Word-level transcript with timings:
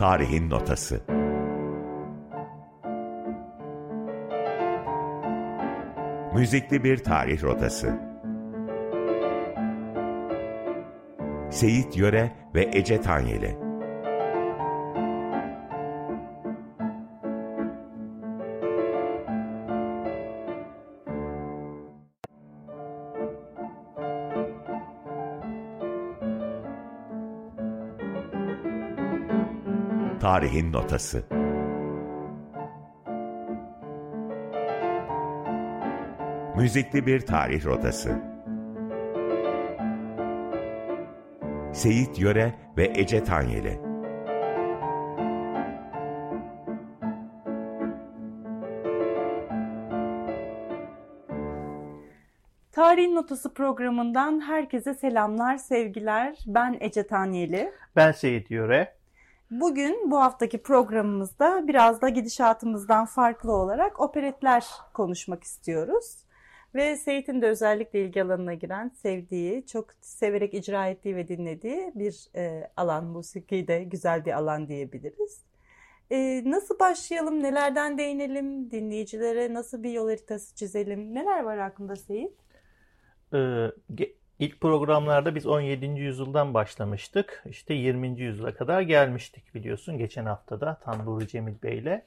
Tarihin 0.00 0.50
Notası. 0.50 1.02
Müzikli 6.34 6.84
bir 6.84 7.04
tarih 7.04 7.42
rotası. 7.42 8.00
Seyit 11.50 11.96
Yöre 11.96 12.32
ve 12.54 12.70
Ece 12.72 13.00
Tanyeli 13.00 13.69
Tarihin 30.40 30.72
Notası 30.72 31.24
Müzikli 36.56 37.06
bir 37.06 37.20
tarih 37.20 37.66
rotası 37.66 38.22
Seyit 41.72 42.18
Yöre 42.18 42.54
ve 42.76 42.92
Ece 42.94 43.24
Tanyeli 43.24 43.80
Tarihin 52.72 53.14
Notası 53.14 53.54
programından 53.54 54.40
herkese 54.40 54.94
selamlar, 54.94 55.56
sevgiler. 55.56 56.36
Ben 56.46 56.76
Ece 56.80 57.06
Tanyeli. 57.06 57.72
Ben 57.96 58.12
Seyit 58.12 58.50
Yöre. 58.50 58.99
Bugün 59.60 60.10
bu 60.10 60.20
haftaki 60.20 60.62
programımızda 60.62 61.68
biraz 61.68 62.02
da 62.02 62.08
gidişatımızdan 62.08 63.06
farklı 63.06 63.52
olarak 63.52 64.00
operetler 64.00 64.66
konuşmak 64.94 65.44
istiyoruz. 65.44 66.16
Ve 66.74 66.96
Seyit'in 66.96 67.42
de 67.42 67.46
özellikle 67.46 68.00
ilgi 68.04 68.22
alanına 68.22 68.54
giren, 68.54 68.88
sevdiği, 68.88 69.66
çok 69.66 69.86
severek 70.00 70.54
icra 70.54 70.86
ettiği 70.86 71.16
ve 71.16 71.28
dinlediği 71.28 71.92
bir 71.94 72.28
e, 72.36 72.70
alan, 72.76 73.04
musiki 73.04 73.68
de 73.68 73.84
güzel 73.84 74.24
bir 74.24 74.32
alan 74.32 74.68
diyebiliriz. 74.68 75.42
E, 76.10 76.42
nasıl 76.50 76.78
başlayalım, 76.78 77.42
nelerden 77.42 77.98
değinelim, 77.98 78.70
dinleyicilere 78.70 79.54
nasıl 79.54 79.82
bir 79.82 79.90
yol 79.90 80.08
haritası 80.08 80.54
çizelim, 80.54 81.14
neler 81.14 81.42
var 81.42 81.58
aklında 81.58 81.96
Seyit? 81.96 82.32
Ee, 83.34 83.66
İlk 84.40 84.60
programlarda 84.60 85.34
biz 85.34 85.46
17. 85.46 85.86
yüzyıldan 85.86 86.54
başlamıştık. 86.54 87.44
İşte 87.50 87.74
20. 87.74 88.20
yüzyıla 88.20 88.54
kadar 88.54 88.80
gelmiştik 88.80 89.54
biliyorsun 89.54 89.98
geçen 89.98 90.26
haftada 90.26 90.74
Tanburi 90.74 91.28
Cemil 91.28 91.62
Bey 91.62 91.78
ile. 91.78 92.06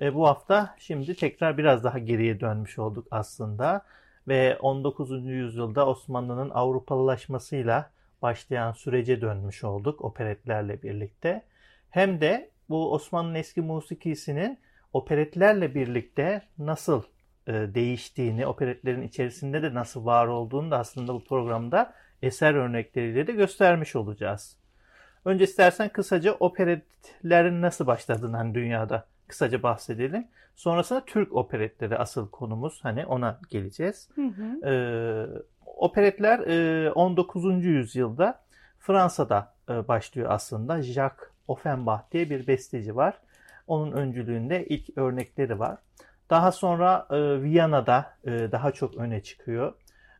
E, 0.00 0.14
bu 0.14 0.26
hafta 0.26 0.74
şimdi 0.78 1.14
tekrar 1.16 1.58
biraz 1.58 1.84
daha 1.84 1.98
geriye 1.98 2.40
dönmüş 2.40 2.78
olduk 2.78 3.06
aslında. 3.10 3.84
Ve 4.28 4.58
19. 4.60 5.26
yüzyılda 5.26 5.86
Osmanlı'nın 5.86 6.50
Avrupalılaşmasıyla 6.50 7.90
başlayan 8.22 8.72
sürece 8.72 9.20
dönmüş 9.20 9.64
olduk 9.64 10.00
operetlerle 10.00 10.82
birlikte. 10.82 11.42
Hem 11.90 12.20
de 12.20 12.50
bu 12.68 12.92
Osmanlı'nın 12.92 13.34
eski 13.34 13.60
musikisinin 13.60 14.58
operetlerle 14.92 15.74
birlikte 15.74 16.42
nasıl 16.58 17.02
değiştiğini, 17.46 18.46
operetlerin 18.46 19.02
içerisinde 19.02 19.62
de 19.62 19.74
nasıl 19.74 20.04
var 20.04 20.26
olduğunu 20.26 20.70
da 20.70 20.78
aslında 20.78 21.14
bu 21.14 21.24
programda 21.24 21.92
eser 22.22 22.54
örnekleriyle 22.54 23.26
de 23.26 23.32
göstermiş 23.32 23.96
olacağız. 23.96 24.56
Önce 25.24 25.44
istersen 25.44 25.88
kısaca 25.88 26.32
operetlerin 26.32 27.62
nasıl 27.62 27.86
başladığını 27.86 28.36
hani 28.36 28.54
dünyada 28.54 29.06
kısaca 29.28 29.62
bahsedelim. 29.62 30.28
Sonrasında 30.56 31.04
Türk 31.04 31.32
operetleri 31.32 31.98
asıl 31.98 32.30
konumuz 32.30 32.78
hani 32.82 33.06
ona 33.06 33.40
geleceğiz. 33.50 34.08
Hı 34.14 34.22
hı. 34.22 34.70
Ee, 34.70 35.26
operetler 35.66 36.38
e, 36.38 36.90
19. 36.92 37.64
yüzyılda 37.64 38.40
Fransa'da 38.78 39.54
e, 39.68 39.88
başlıyor 39.88 40.30
aslında. 40.30 40.82
Jacques 40.82 41.28
Offenbach 41.48 42.12
diye 42.12 42.30
bir 42.30 42.46
besteci 42.46 42.96
var. 42.96 43.14
Onun 43.66 43.92
öncülüğünde 43.92 44.66
ilk 44.66 44.98
örnekleri 44.98 45.58
var. 45.58 45.78
Daha 46.30 46.52
sonra 46.52 47.06
e, 47.10 47.42
Viyana'da 47.42 48.12
e, 48.24 48.30
daha 48.30 48.72
çok 48.72 48.94
öne 48.94 49.22
çıkıyor 49.22 49.72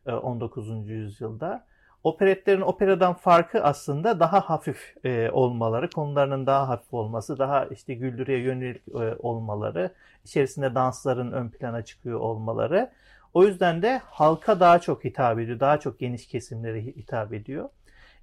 e, 0.05 0.11
19. 0.11 0.89
yüzyılda. 0.89 1.65
Operetlerin 2.03 2.61
operadan 2.61 3.13
farkı 3.13 3.63
aslında 3.63 4.19
daha 4.19 4.39
hafif 4.39 4.95
e, 5.03 5.29
olmaları, 5.31 5.89
konularının 5.89 6.45
daha 6.45 6.69
hafif 6.69 6.93
olması, 6.93 7.39
daha 7.39 7.65
işte 7.65 7.93
güldürüye 7.93 8.39
yönelik 8.39 8.87
e, 8.87 9.15
olmaları, 9.19 9.93
içerisinde 10.23 10.75
dansların 10.75 11.31
ön 11.31 11.49
plana 11.49 11.81
çıkıyor 11.81 12.19
olmaları. 12.19 12.91
O 13.33 13.43
yüzden 13.43 13.81
de 13.81 14.01
halka 14.05 14.59
daha 14.59 14.79
çok 14.79 15.03
hitap 15.03 15.39
ediyor, 15.39 15.59
daha 15.59 15.79
çok 15.79 15.99
geniş 15.99 16.27
kesimlere 16.27 16.81
hitap 16.81 17.33
ediyor. 17.33 17.69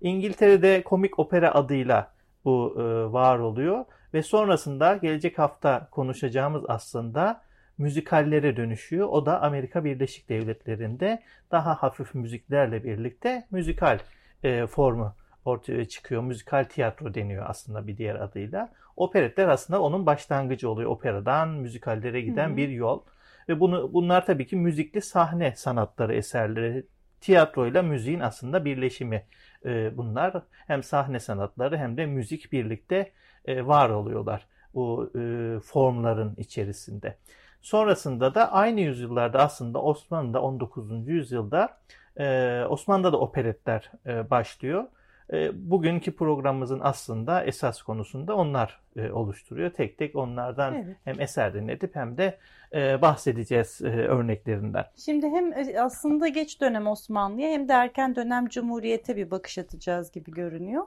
İngiltere'de 0.01 0.83
komik 0.83 1.19
opera 1.19 1.55
adıyla 1.55 2.13
bu 2.45 2.75
e, 2.79 3.13
var 3.13 3.39
oluyor 3.39 3.85
ve 4.15 4.23
sonrasında 4.23 4.97
gelecek 4.97 5.39
hafta 5.39 5.89
konuşacağımız 5.91 6.63
aslında 6.69 7.41
müzikallere 7.79 8.57
dönüşüyor. 8.57 9.09
O 9.09 9.27
da 9.27 9.43
Amerika 9.43 9.85
Birleşik 9.85 10.29
Devletleri'nde 10.29 11.23
daha 11.51 11.75
hafif 11.75 12.15
müziklerle 12.15 12.85
birlikte 12.85 13.47
müzikal 13.51 13.99
e, 14.43 14.67
formu 14.67 15.15
ortaya 15.45 15.85
çıkıyor. 15.85 16.23
Müzikal 16.23 16.65
tiyatro 16.65 17.15
deniyor 17.15 17.45
aslında 17.49 17.87
bir 17.87 17.97
diğer 17.97 18.15
adıyla. 18.15 18.73
Operetler 18.97 19.49
aslında 19.49 19.83
onun 19.83 20.07
başlangıcı 20.07 20.71
oluyor. 20.71 20.91
Operadan 20.91 21.49
müzikallere 21.49 22.21
giden 22.21 22.49
Hı-hı. 22.49 22.57
bir 22.57 22.69
yol. 22.69 23.03
Ve 23.49 23.61
bunu 23.61 23.93
bunlar 23.93 24.27
tabii 24.27 24.47
ki 24.47 24.57
müzikli 24.57 25.03
sahne 25.03 25.55
sanatları 25.57 26.15
eserleri. 26.15 26.87
Tiyatroyla 27.21 27.83
müziğin 27.83 28.21
aslında 28.21 28.65
birleşimi 28.65 29.23
e, 29.65 29.97
bunlar. 29.97 30.43
Hem 30.67 30.83
sahne 30.83 31.21
sanatları 31.21 31.79
hem 31.79 31.97
de 31.97 32.07
müzik 32.07 32.53
birlikte 32.53 33.13
e, 33.45 33.67
var 33.67 33.91
oluyorlar 33.91 34.47
bu 34.75 35.13
e, 35.19 35.21
formların 35.61 36.35
içerisinde. 36.37 37.17
Sonrasında 37.65 38.35
da 38.35 38.53
aynı 38.53 38.81
yüzyıllarda 38.81 39.39
aslında 39.39 39.83
Osmanlı'da 39.83 40.43
19. 40.43 41.09
yüzyılda 41.09 41.77
e, 42.19 42.65
Osmanlı'da 42.69 43.13
da 43.13 43.21
operetler 43.21 43.91
e, 44.07 44.31
başlıyor. 44.31 44.85
E, 45.33 45.71
bugünkü 45.71 46.17
programımızın 46.17 46.81
aslında 46.83 47.45
esas 47.45 47.83
konusunda 47.83 48.37
onlar 48.37 48.81
e, 48.97 49.11
oluşturuyor. 49.11 49.71
Tek 49.71 49.99
tek 49.99 50.17
onlardan 50.17 50.75
evet. 50.75 50.97
hem 51.05 51.21
eser 51.21 51.55
dinletip 51.55 51.97
hem 51.97 52.19
de 52.19 52.39
e, 52.75 53.03
bahsedeceğiz 53.03 53.81
e, 53.83 53.89
örneklerinden. 53.89 54.85
Şimdi 54.97 55.27
hem 55.27 55.53
aslında 55.85 56.29
geç 56.29 56.61
dönem 56.61 56.87
Osmanlı'ya 56.87 57.51
hem 57.51 57.69
de 57.69 57.73
erken 57.73 58.17
dönem 58.17 58.49
Cumhuriyet'e 58.49 59.17
bir 59.17 59.31
bakış 59.31 59.59
atacağız 59.59 60.13
gibi 60.13 60.31
görünüyor. 60.31 60.85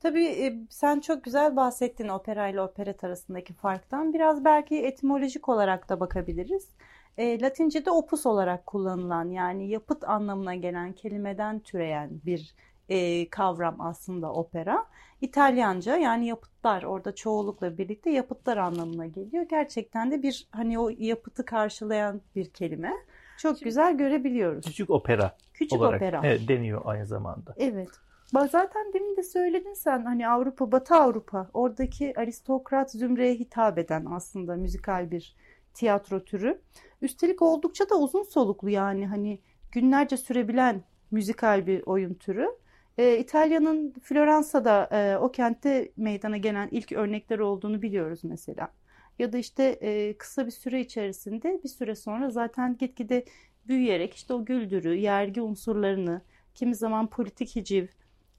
Tabii 0.00 0.24
e, 0.24 0.58
sen 0.70 1.00
çok 1.00 1.24
güzel 1.24 1.56
bahsettin 1.56 2.08
opera 2.08 2.48
ile 2.48 2.60
operet 2.60 3.04
arasındaki 3.04 3.54
farktan. 3.54 4.14
Biraz 4.14 4.44
belki 4.44 4.86
etimolojik 4.86 5.48
olarak 5.48 5.88
da 5.88 6.00
bakabiliriz. 6.00 6.68
E, 7.18 7.40
Latince'de 7.40 7.90
opus 7.90 8.26
olarak 8.26 8.66
kullanılan 8.66 9.30
yani 9.30 9.68
yapıt 9.68 10.04
anlamına 10.04 10.54
gelen 10.54 10.92
kelimeden 10.92 11.60
türeyen 11.60 12.10
bir 12.26 12.54
e, 12.88 13.28
kavram 13.30 13.80
aslında 13.80 14.32
opera. 14.32 14.86
İtalyanca 15.20 15.96
yani 15.96 16.26
yapıtlar 16.26 16.82
orada 16.82 17.14
çoğulukla 17.14 17.78
birlikte 17.78 18.10
yapıtlar 18.10 18.56
anlamına 18.56 19.06
geliyor. 19.06 19.46
Gerçekten 19.50 20.10
de 20.10 20.22
bir 20.22 20.48
hani 20.50 20.78
o 20.78 20.88
yapıtı 20.98 21.44
karşılayan 21.44 22.20
bir 22.36 22.50
kelime. 22.50 22.92
Çok 23.38 23.52
küçük, 23.52 23.64
güzel 23.64 23.96
görebiliyoruz. 23.96 24.66
Küçük 24.66 24.90
opera 24.90 25.36
Küçük 25.54 25.80
olarak 25.80 25.96
opera. 25.96 26.20
Evet, 26.24 26.48
deniyor 26.48 26.82
aynı 26.84 27.06
zamanda. 27.06 27.54
Evet. 27.56 27.88
Zaten 28.32 28.92
demin 28.92 29.16
de 29.16 29.22
söyledin 29.22 29.74
sen 29.74 30.04
hani 30.04 30.28
Avrupa, 30.28 30.72
Batı 30.72 30.94
Avrupa 30.94 31.50
oradaki 31.54 32.20
aristokrat 32.20 32.90
zümreye 32.90 33.34
hitap 33.34 33.78
eden 33.78 34.04
aslında 34.04 34.56
müzikal 34.56 35.10
bir 35.10 35.36
tiyatro 35.74 36.24
türü. 36.24 36.60
Üstelik 37.02 37.42
oldukça 37.42 37.90
da 37.90 37.98
uzun 38.00 38.22
soluklu 38.22 38.70
yani 38.70 39.06
hani 39.06 39.40
günlerce 39.72 40.16
sürebilen 40.16 40.82
müzikal 41.10 41.66
bir 41.66 41.82
oyun 41.86 42.14
türü. 42.14 42.48
Ee, 42.98 43.18
İtalya'nın 43.18 43.94
Floransa'da 44.02 44.88
e, 44.92 45.18
o 45.18 45.32
kentte 45.32 45.92
meydana 45.96 46.36
gelen 46.36 46.68
ilk 46.70 46.92
örnekler 46.92 47.38
olduğunu 47.38 47.82
biliyoruz 47.82 48.20
mesela. 48.24 48.68
Ya 49.18 49.32
da 49.32 49.38
işte 49.38 49.64
e, 49.64 50.16
kısa 50.18 50.46
bir 50.46 50.50
süre 50.50 50.80
içerisinde 50.80 51.60
bir 51.64 51.68
süre 51.68 51.94
sonra 51.94 52.30
zaten 52.30 52.76
gitgide 52.76 53.24
büyüyerek 53.68 54.14
işte 54.14 54.34
o 54.34 54.44
güldürü, 54.44 54.94
yergi 54.94 55.40
unsurlarını, 55.40 56.22
kimi 56.54 56.74
zaman 56.74 57.06
politik 57.06 57.56
hiciv, 57.56 57.86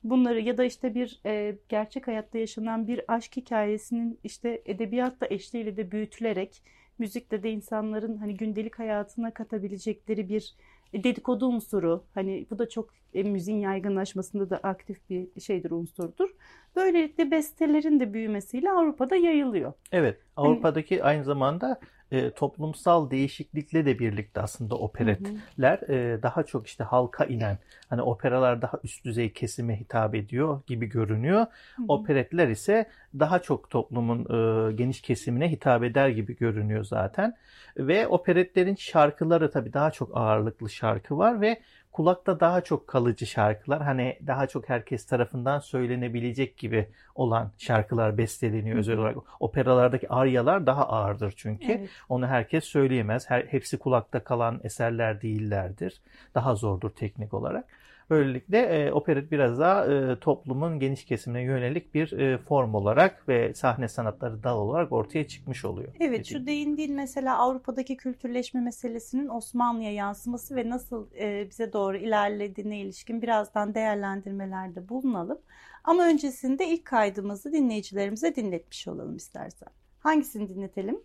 bunları 0.04 0.40
ya 0.40 0.58
da 0.58 0.64
işte 0.64 0.96
bir 0.96 1.20
e, 1.26 1.58
gerçek 1.70 2.08
hayatta 2.08 2.38
yaşanan 2.38 2.88
bir 2.88 3.02
aşk 3.08 3.38
hikayesinin 3.38 4.20
işte 4.24 4.62
edebiyatla 4.66 5.28
eşliğiyle 5.30 5.78
de 5.78 5.92
büyütülerek 5.92 6.62
müzikle 7.00 7.44
de 7.44 7.52
insanların 7.52 8.18
hani 8.18 8.38
gündelik 8.38 8.80
hayatına 8.80 9.34
katabilecekleri 9.34 10.30
bir 10.30 10.56
E, 10.94 11.04
dedikodu 11.04 11.48
unsuru 11.48 12.04
hani 12.14 12.46
bu 12.52 12.60
da 12.60 12.70
çok 12.70 12.90
e, 13.14 13.24
müziğin 13.24 13.60
yaygınlaşmasında 13.60 14.50
da 14.50 14.58
aktif 14.58 15.10
bir 15.10 15.42
şeydir 15.42 15.72
unsurdur. 15.72 16.30
Böylelikle 16.76 17.32
bestelerin 17.32 18.00
de 18.00 18.14
büyümesiyle 18.14 18.72
Avrupa'da 18.72 19.16
yayılıyor. 19.16 19.74
Evet, 19.92 20.18
Avrupa'daki 20.36 21.04
aynı 21.04 21.24
zamanda 21.24 21.80
e, 22.12 22.32
toplumsal 22.32 23.12
değişiklikle 23.12 23.86
de 23.86 24.00
birlikte 24.00 24.42
aslında 24.42 24.76
operetler 24.76 25.90
e, 25.90 26.24
daha 26.24 26.44
çok 26.44 26.68
işte 26.68 26.84
halka 26.84 27.26
inen 27.26 27.58
hani 27.90 28.02
operalar 28.02 28.62
daha 28.62 28.80
üst 28.84 29.06
düzey 29.06 29.34
kesime 29.34 29.80
hitap 29.80 30.16
ediyor 30.16 30.62
gibi 30.68 30.86
görünüyor. 30.86 31.40
Hı 31.40 31.82
hı. 31.82 31.86
Operetler 31.88 32.48
ise 32.48 32.90
daha 33.20 33.40
çok 33.40 33.70
toplumun 33.70 34.20
e, 34.20 34.72
geniş 34.74 35.02
kesimine 35.02 35.52
hitap 35.52 35.84
eder 35.84 36.10
gibi 36.10 36.36
görünüyor 36.38 36.84
zaten. 36.84 37.36
Ve 37.78 38.08
operetlerin 38.08 38.76
şarkıları 38.76 39.52
tabii 39.52 39.74
daha 39.74 39.92
çok 39.92 40.18
ağırlıklı 40.18 40.70
şarkı 40.70 41.18
var 41.18 41.42
ve 41.42 41.62
kulakta 41.92 42.40
daha 42.40 42.62
çok 42.62 42.88
kalıcı 42.88 43.26
şarkılar 43.26 43.82
hani 43.82 44.20
daha 44.28 44.48
çok 44.48 44.70
herkes 44.70 45.06
tarafından 45.06 45.60
söylenebilecek 45.60 46.58
gibi 46.58 46.90
olan 47.16 47.52
şarkılar 47.58 48.18
besteleniyor 48.18 48.78
özel 48.78 48.98
olarak. 48.98 49.18
Operalardaki 49.40 50.10
aryalar 50.10 50.66
daha 50.66 50.88
ağırdır 50.88 51.34
çünkü. 51.38 51.72
Evet. 51.72 51.90
Onu 52.10 52.28
herkes 52.28 52.64
söyleyemez. 52.64 53.30
Her, 53.30 53.42
hepsi 53.42 53.78
kulakta 53.80 54.24
kalan 54.24 54.60
eserler 54.64 55.22
değillerdir. 55.22 56.02
Daha 56.36 56.56
zordur 56.56 56.90
teknik 56.90 57.34
olarak. 57.34 57.66
Böylelikle 58.10 58.58
e, 58.58 58.92
operet 58.92 59.32
biraz 59.32 59.60
daha 59.60 59.86
e, 59.86 60.20
toplumun 60.20 60.80
geniş 60.80 61.06
kesimine 61.06 61.42
yönelik 61.42 61.94
bir 61.94 62.12
e, 62.12 62.38
form 62.38 62.74
olarak 62.74 63.28
ve 63.28 63.54
sahne 63.54 63.88
sanatları 63.88 64.44
dal 64.44 64.58
olarak 64.58 64.92
ortaya 64.92 65.28
çıkmış 65.28 65.66
oluyor. 65.66 65.88
Evet 66.00 66.20
dediğim 66.20 66.26
şu 66.26 66.46
değindiğin 66.46 66.96
mesela 66.96 67.38
Avrupa'daki 67.38 67.98
kültürleşme 67.98 68.62
meselesinin 68.62 69.30
Osmanlı'ya 69.30 69.94
yansıması 69.94 70.56
ve 70.56 70.70
nasıl 70.70 71.08
e, 71.20 71.50
bize 71.50 71.74
doğru 71.74 71.98
ilerlediğine 71.98 72.80
ilişkin 72.80 73.22
birazdan 73.22 73.74
değerlendirmelerde 73.76 74.90
bulunalım. 74.90 75.40
Ama 75.84 76.08
öncesinde 76.08 76.68
ilk 76.68 76.86
kaydımızı 76.86 77.54
dinleyicilerimize 77.54 78.36
dinletmiş 78.36 78.88
olalım 78.88 79.16
istersen. 79.16 79.70
Hangisini 80.00 80.50
dinletelim? 80.50 81.00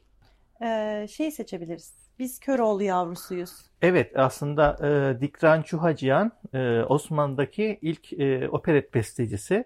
Ee, 0.62 1.06
şeyi 1.10 1.32
seçebiliriz. 1.32 2.03
Biz 2.18 2.40
Köroğlu 2.40 2.82
yavrusuyuz. 2.82 3.50
Evet 3.82 4.12
aslında 4.16 4.76
e, 4.88 5.20
Dikran 5.20 5.62
Çuhacıyan 5.62 6.32
e, 6.54 6.82
Osmanlı'daki 6.82 7.78
ilk 7.82 8.12
e, 8.12 8.48
operet 8.48 8.94
bestecisi. 8.94 9.64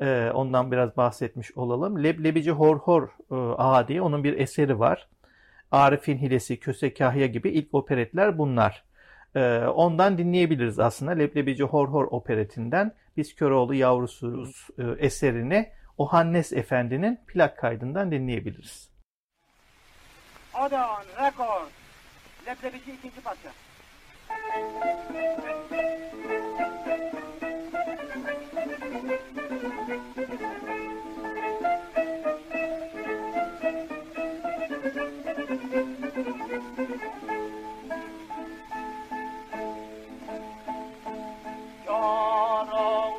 E, 0.00 0.30
ondan 0.34 0.72
biraz 0.72 0.96
bahsetmiş 0.96 1.56
olalım. 1.56 2.02
Leblebici 2.04 2.50
Hor 2.50 2.76
Hor 2.76 3.08
e, 3.30 3.34
Ağa 3.58 3.88
diye 3.88 4.02
onun 4.02 4.24
bir 4.24 4.38
eseri 4.38 4.78
var. 4.78 5.08
Arif'in 5.70 6.18
Hilesi, 6.18 6.60
Köse 6.60 6.94
Kahya 6.94 7.26
gibi 7.26 7.50
ilk 7.50 7.74
operetler 7.74 8.38
bunlar. 8.38 8.84
E, 9.34 9.58
ondan 9.58 10.18
dinleyebiliriz 10.18 10.78
aslında. 10.78 11.10
Leblebici 11.10 11.64
Hor 11.64 11.88
Hor 11.88 12.04
operetinden 12.10 12.92
Biz 13.16 13.34
Köroğlu 13.34 13.74
Yavrusuyuz 13.74 14.68
e, 14.78 14.82
eserini 15.06 15.68
Ohannes 15.98 16.52
Efendi'nin 16.52 17.20
plak 17.26 17.58
kaydından 17.58 18.10
dinleyebiliriz. 18.12 18.91
Odon, 20.54 21.04
rekord. 21.18 21.70
Leblebici 22.46 22.92
ikinci 22.92 23.20
parça. 23.20 23.52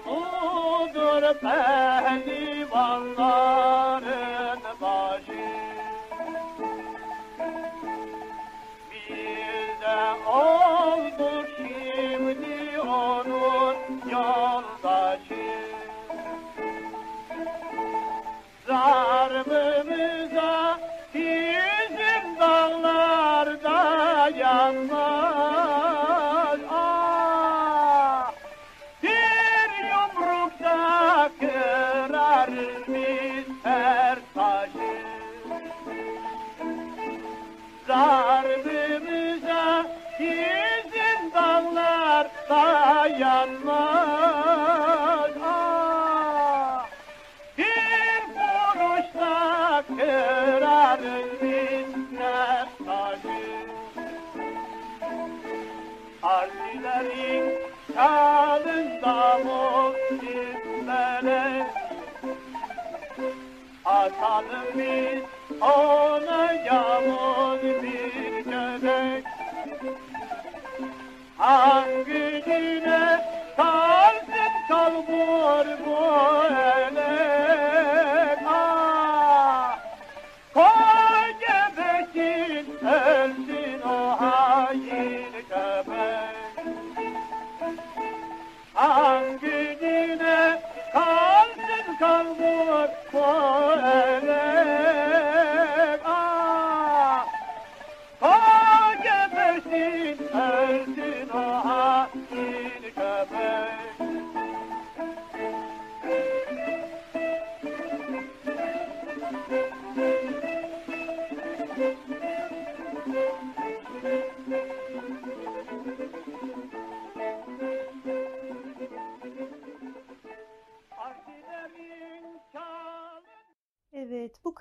Yaralıdır 0.04 1.40
pehlivanların 1.40 2.03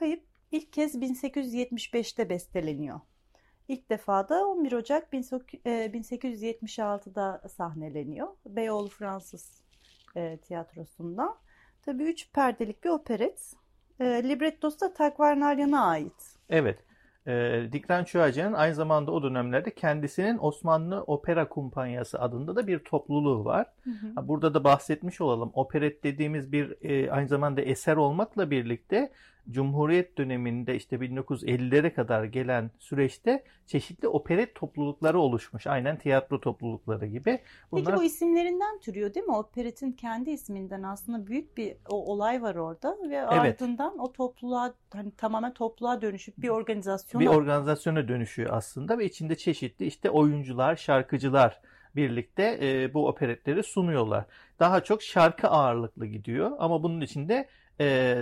kayıp 0.03 0.23
ilk 0.51 0.73
kez 0.73 0.95
1875'te 0.95 2.29
besteleniyor. 2.29 3.01
İlk 3.69 3.91
defa 3.91 4.29
da 4.29 4.47
11 4.47 4.73
Ocak 4.73 5.13
1876'da 5.13 7.43
sahneleniyor. 7.49 8.29
Beyoğlu 8.47 8.89
Fransız 8.89 9.63
e, 10.17 10.37
tiyatrosunda. 10.37 11.39
Tabii 11.83 12.03
üç 12.03 12.33
perdelik 12.33 12.85
bir 12.85 12.89
operet. 12.89 13.53
E, 14.01 14.05
librettosu 14.05 14.81
da 14.81 14.95
Takvarnalyan'a 14.95 15.87
ait. 15.87 16.37
Evet. 16.49 16.79
E, 17.27 17.63
Dikran 17.73 18.05
Çuhacı'nın 18.05 18.53
aynı 18.53 18.75
zamanda 18.75 19.13
o 19.13 19.23
dönemlerde 19.23 19.75
kendisinin 19.75 20.39
Osmanlı 20.39 21.03
Opera 21.03 21.49
Kumpanyası 21.49 22.21
adında 22.21 22.57
da 22.57 22.67
bir 22.67 22.79
topluluğu 22.79 23.45
var. 23.45 23.73
Ha, 24.15 24.29
Burada 24.29 24.55
da 24.55 24.65
bahsetmiş 24.65 25.21
olalım. 25.21 25.51
Operet 25.55 26.05
dediğimiz 26.05 26.53
bir 26.53 26.77
e, 26.83 27.11
aynı 27.11 27.29
zamanda 27.29 27.61
eser 27.61 27.97
olmakla 27.97 28.51
birlikte 28.51 29.13
Cumhuriyet 29.51 30.19
döneminde 30.19 30.77
işte 30.77 30.97
1950'lere 30.97 31.95
kadar 31.95 32.25
gelen 32.25 32.71
süreçte 32.79 33.45
çeşitli 33.67 34.09
operet 34.09 34.55
toplulukları 34.55 35.19
oluşmuş. 35.19 35.67
Aynen 35.67 35.99
tiyatro 35.99 36.41
toplulukları 36.41 37.07
gibi. 37.07 37.41
Bunlar... 37.73 37.85
Peki 37.85 37.97
bu 37.97 38.05
isimlerinden 38.05 38.81
türüyor 38.81 39.15
değil 39.15 39.27
mi? 39.27 39.37
Operetin 39.37 39.93
kendi 39.93 40.31
isminden 40.31 40.83
aslında 40.83 41.27
büyük 41.27 41.57
bir 41.57 41.77
o 41.89 42.13
olay 42.13 42.43
var 42.43 42.55
orada 42.55 42.99
ve 43.03 43.17
evet. 43.17 43.29
ardından 43.33 43.99
o 43.99 44.13
topluluğa 44.13 44.75
hani 44.93 45.11
tamamen 45.11 45.55
topluluğa 45.55 46.03
dönüşüp 46.03 46.39
bir 46.39 46.49
organizasyona 46.49 47.23
bir 47.23 47.29
organizasyona 47.29 48.09
dönüşüyor 48.09 48.51
aslında 48.53 48.99
ve 48.99 49.05
içinde 49.05 49.37
çeşitli 49.37 49.87
işte 49.87 50.11
oyuncular, 50.11 50.77
şarkıcılar 50.77 51.61
birlikte 51.97 52.59
e, 52.63 52.95
bu 52.95 53.09
operetleri 53.09 53.63
sunuyorlar. 53.63 54.25
Daha 54.61 54.85
çok 54.85 55.03
şarkı 55.03 55.49
ağırlıklı 55.49 56.07
gidiyor 56.07 56.53
ama 56.59 56.83
bunun 56.83 57.01
içinde 57.01 57.49
e, 57.81 58.17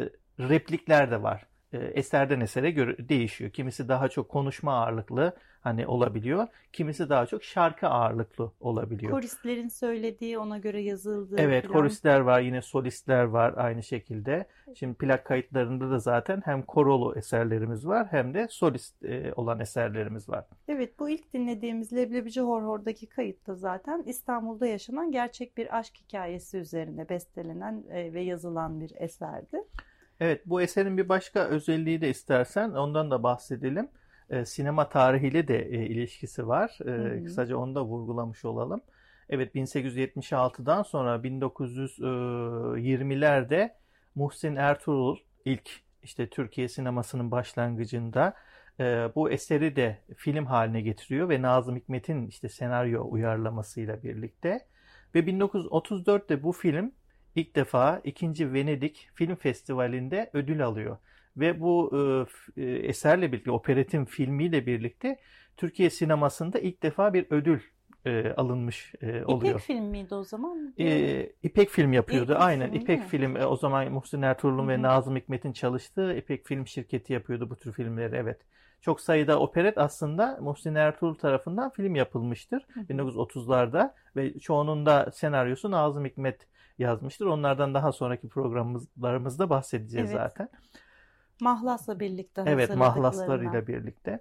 replikler 0.48 1.10
de 1.10 1.22
var. 1.22 1.46
E, 1.72 1.78
eserden 1.78 2.40
esere 2.40 2.70
göre 2.70 3.08
değişiyor. 3.08 3.50
Kimisi 3.50 3.88
daha 3.88 4.08
çok 4.08 4.28
konuşma 4.28 4.72
ağırlıklı 4.72 5.36
hani 5.60 5.86
olabiliyor. 5.86 6.46
Kimisi 6.72 7.08
daha 7.08 7.26
çok 7.26 7.44
şarkı 7.44 7.88
ağırlıklı 7.88 8.52
olabiliyor. 8.60 9.12
Koristlerin 9.12 9.68
söylediği 9.68 10.38
ona 10.38 10.58
göre 10.58 10.80
yazıldığı. 10.80 11.36
Evet 11.38 11.66
falan. 11.66 11.80
koristler 11.80 12.20
var 12.20 12.40
yine 12.40 12.62
solistler 12.62 13.24
var 13.24 13.54
aynı 13.56 13.82
şekilde. 13.82 14.46
Şimdi 14.74 14.94
plak 14.94 15.24
kayıtlarında 15.24 15.90
da 15.90 15.98
zaten 15.98 16.42
hem 16.44 16.62
korolu 16.62 17.18
eserlerimiz 17.18 17.86
var 17.86 18.06
hem 18.10 18.34
de 18.34 18.46
solist 18.50 19.04
e, 19.04 19.32
olan 19.36 19.60
eserlerimiz 19.60 20.28
var. 20.28 20.44
Evet 20.68 20.98
bu 20.98 21.10
ilk 21.10 21.32
dinlediğimiz 21.32 21.92
Leblebici 21.92 22.40
Horhor'daki 22.40 23.06
kayıtta 23.06 23.54
zaten 23.54 24.02
İstanbul'da 24.06 24.66
yaşanan 24.66 25.12
gerçek 25.12 25.56
bir 25.56 25.78
aşk 25.78 25.94
hikayesi 25.96 26.58
üzerine 26.58 27.08
bestelenen 27.08 27.84
e, 27.90 28.12
ve 28.12 28.20
yazılan 28.20 28.80
bir 28.80 28.92
eserdi. 28.96 29.64
Evet 30.20 30.42
bu 30.46 30.62
eserin 30.62 30.98
bir 30.98 31.08
başka 31.08 31.40
özelliği 31.40 32.00
de 32.00 32.10
istersen 32.10 32.70
ondan 32.70 33.10
da 33.10 33.22
bahsedelim. 33.22 33.88
E, 34.30 34.44
sinema 34.44 34.88
tarihiyle 34.88 35.48
de 35.48 35.58
e, 35.58 35.86
ilişkisi 35.86 36.48
var. 36.48 36.78
E, 36.86 36.90
hı. 36.90 37.24
Kısaca 37.24 37.56
onu 37.56 37.74
da 37.74 37.84
vurgulamış 37.84 38.44
olalım. 38.44 38.80
Evet 39.28 39.54
1876'dan 39.54 40.82
sonra 40.82 41.16
1920'lerde 41.16 43.74
Muhsin 44.14 44.56
Ertuğrul 44.56 45.16
ilk 45.44 45.70
işte 46.02 46.28
Türkiye 46.28 46.68
sinemasının 46.68 47.30
başlangıcında 47.30 48.34
e, 48.80 48.84
bu 49.14 49.30
eseri 49.30 49.76
de 49.76 49.98
film 50.16 50.46
haline 50.46 50.80
getiriyor 50.80 51.28
ve 51.28 51.42
Nazım 51.42 51.76
Hikmet'in 51.76 52.26
işte 52.26 52.48
senaryo 52.48 53.10
uyarlamasıyla 53.10 54.02
birlikte 54.02 54.66
ve 55.14 55.20
1934'te 55.20 56.42
bu 56.42 56.52
film 56.52 56.92
ilk 57.34 57.56
defa 57.56 58.00
2. 58.04 58.52
Venedik 58.52 59.10
Film 59.14 59.36
Festivali'nde 59.36 60.30
ödül 60.32 60.64
alıyor. 60.64 60.96
Ve 61.36 61.60
bu 61.60 61.90
e, 62.56 62.62
e, 62.62 62.70
eserle 62.70 63.32
birlikte, 63.32 63.50
operetin 63.50 64.04
filmiyle 64.04 64.66
birlikte 64.66 65.18
Türkiye 65.56 65.90
sinemasında 65.90 66.58
ilk 66.58 66.82
defa 66.82 67.14
bir 67.14 67.26
ödül 67.30 67.60
e, 68.06 68.32
alınmış 68.36 68.94
e, 69.00 69.24
oluyor. 69.24 69.54
İpek 69.54 69.66
film 69.66 69.84
miydi 69.84 70.14
o 70.14 70.24
zaman? 70.24 70.74
E, 70.78 71.32
İpek 71.42 71.68
film 71.68 71.92
yapıyordu. 71.92 72.32
İpek 72.32 72.42
Aynen 72.42 72.70
film, 72.70 72.80
İpek 72.80 73.02
film. 73.02 73.36
E, 73.36 73.46
o 73.46 73.56
zaman 73.56 73.92
Muhsin 73.92 74.22
Ertuğrul'un 74.22 74.68
ve 74.68 74.82
Nazım 74.82 75.16
Hikmet'in 75.16 75.52
çalıştığı 75.52 76.16
İpek 76.16 76.46
film 76.46 76.66
şirketi 76.66 77.12
yapıyordu 77.12 77.50
bu 77.50 77.56
tür 77.56 77.72
filmleri. 77.72 78.16
Evet. 78.16 78.40
Çok 78.80 79.00
sayıda 79.00 79.40
operet 79.40 79.78
aslında 79.78 80.38
Muhsin 80.40 80.74
Ertuğrul 80.74 81.14
tarafından 81.14 81.70
film 81.70 81.94
yapılmıştır. 81.94 82.66
Hı 82.74 82.80
hı. 82.80 82.84
1930'larda 82.84 83.94
ve 84.16 84.38
çoğunun 84.38 84.86
da 84.86 85.10
senaryosu 85.14 85.70
Nazım 85.70 86.04
Hikmet 86.04 86.46
yazmıştır. 86.80 87.26
Onlardan 87.26 87.74
daha 87.74 87.92
sonraki 87.92 88.28
programlarımızda 88.28 89.50
bahsedeceğiz 89.50 90.10
evet. 90.10 90.20
zaten. 90.20 90.48
Mahlas'la 91.40 92.00
birlikte 92.00 92.42
Evet, 92.46 92.76
mahlaslarıyla 92.76 93.66
birlikte. 93.66 94.20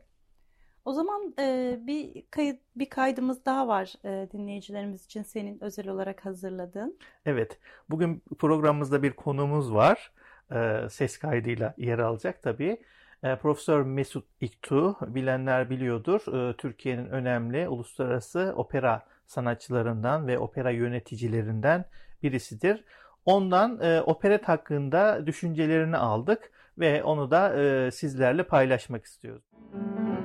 O 0.86 0.94
zaman 0.94 1.34
e, 1.40 1.80
bir 1.88 2.24
kayıt 2.32 2.60
bir 2.76 2.90
kaydımız 2.90 3.46
daha 3.46 3.68
var 3.68 3.94
e, 4.06 4.32
dinleyicilerimiz 4.32 5.06
için 5.06 5.24
senin 5.24 5.64
özel 5.64 5.88
olarak 5.88 6.26
hazırladığın. 6.26 6.98
Evet, 7.26 7.60
bugün 7.90 8.24
programımızda 8.40 9.04
bir 9.04 9.12
konumuz 9.12 9.74
var. 9.74 10.12
E, 10.52 10.90
ses 10.90 11.18
kaydıyla 11.18 11.74
yer 11.78 12.00
alacak 12.00 12.44
tabii. 12.44 12.82
E, 13.24 13.36
Profesör 13.36 13.84
Mesut 13.84 14.26
İktu, 14.42 14.98
bilenler 15.02 15.70
biliyordur. 15.70 16.50
E, 16.50 16.58
Türkiye'nin 16.58 17.06
önemli 17.06 17.68
uluslararası 17.68 18.54
opera 18.56 19.06
sanatçılarından 19.28 20.28
ve 20.28 20.40
opera 20.40 20.72
yöneticilerinden 20.72 21.86
birisidir. 22.24 22.84
Ondan 23.26 23.80
e, 23.82 24.02
operet 24.02 24.48
hakkında 24.48 25.28
düşüncelerini 25.28 25.98
aldık 25.98 26.52
ve 26.78 27.04
onu 27.04 27.32
da 27.32 27.62
e, 27.62 27.92
sizlerle 27.92 28.44
paylaşmak 28.44 29.06
istiyoruz. 29.06 29.44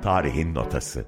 Tarihin 0.03 0.55
Notası 0.55 1.07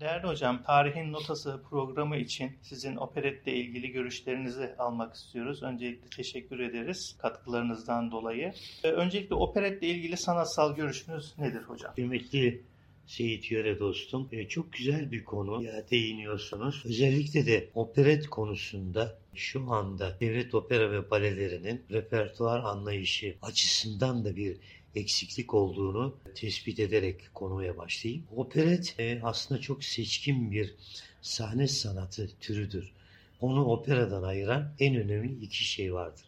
Değerli 0.00 0.26
hocam, 0.26 0.62
Tarihin 0.62 1.12
Notası 1.12 1.62
programı 1.70 2.16
için 2.16 2.58
sizin 2.62 2.96
operetle 2.96 3.52
ilgili 3.52 3.90
görüşlerinizi 3.90 4.74
almak 4.78 5.14
istiyoruz. 5.14 5.62
Öncelikle 5.62 6.08
teşekkür 6.16 6.58
ederiz 6.60 7.16
katkılarınızdan 7.18 8.10
dolayı. 8.10 8.52
E, 8.84 8.90
öncelikle 8.90 9.34
operetle 9.34 9.86
ilgili 9.86 10.16
sanatsal 10.16 10.76
görüşünüz 10.76 11.38
nedir 11.38 11.62
hocam? 11.62 11.94
Kıymetli 11.94 12.64
Seyit 13.08 13.50
Yöre 13.50 13.78
dostum. 13.78 14.28
E, 14.32 14.48
çok 14.48 14.72
güzel 14.72 15.12
bir 15.12 15.24
konu 15.24 15.62
ya 15.62 15.84
değiniyorsunuz. 15.90 16.82
Özellikle 16.86 17.46
de 17.46 17.68
operet 17.74 18.30
konusunda 18.30 19.18
şu 19.34 19.72
anda 19.72 20.16
devlet 20.20 20.54
opera 20.54 20.92
ve 20.92 21.10
balelerinin 21.10 21.82
repertuar 21.90 22.60
anlayışı 22.60 23.34
açısından 23.42 24.24
da 24.24 24.36
bir 24.36 24.56
eksiklik 24.94 25.54
olduğunu 25.54 26.16
tespit 26.34 26.80
ederek 26.80 27.20
konuya 27.34 27.76
başlayayım. 27.76 28.24
Operet 28.36 28.94
e, 28.98 29.20
aslında 29.22 29.60
çok 29.60 29.84
seçkin 29.84 30.52
bir 30.52 30.74
sahne 31.22 31.68
sanatı 31.68 32.30
türüdür. 32.40 32.92
Onu 33.40 33.64
operadan 33.64 34.22
ayıran 34.22 34.72
en 34.80 34.96
önemli 34.96 35.44
iki 35.44 35.64
şey 35.64 35.94
vardır. 35.94 36.27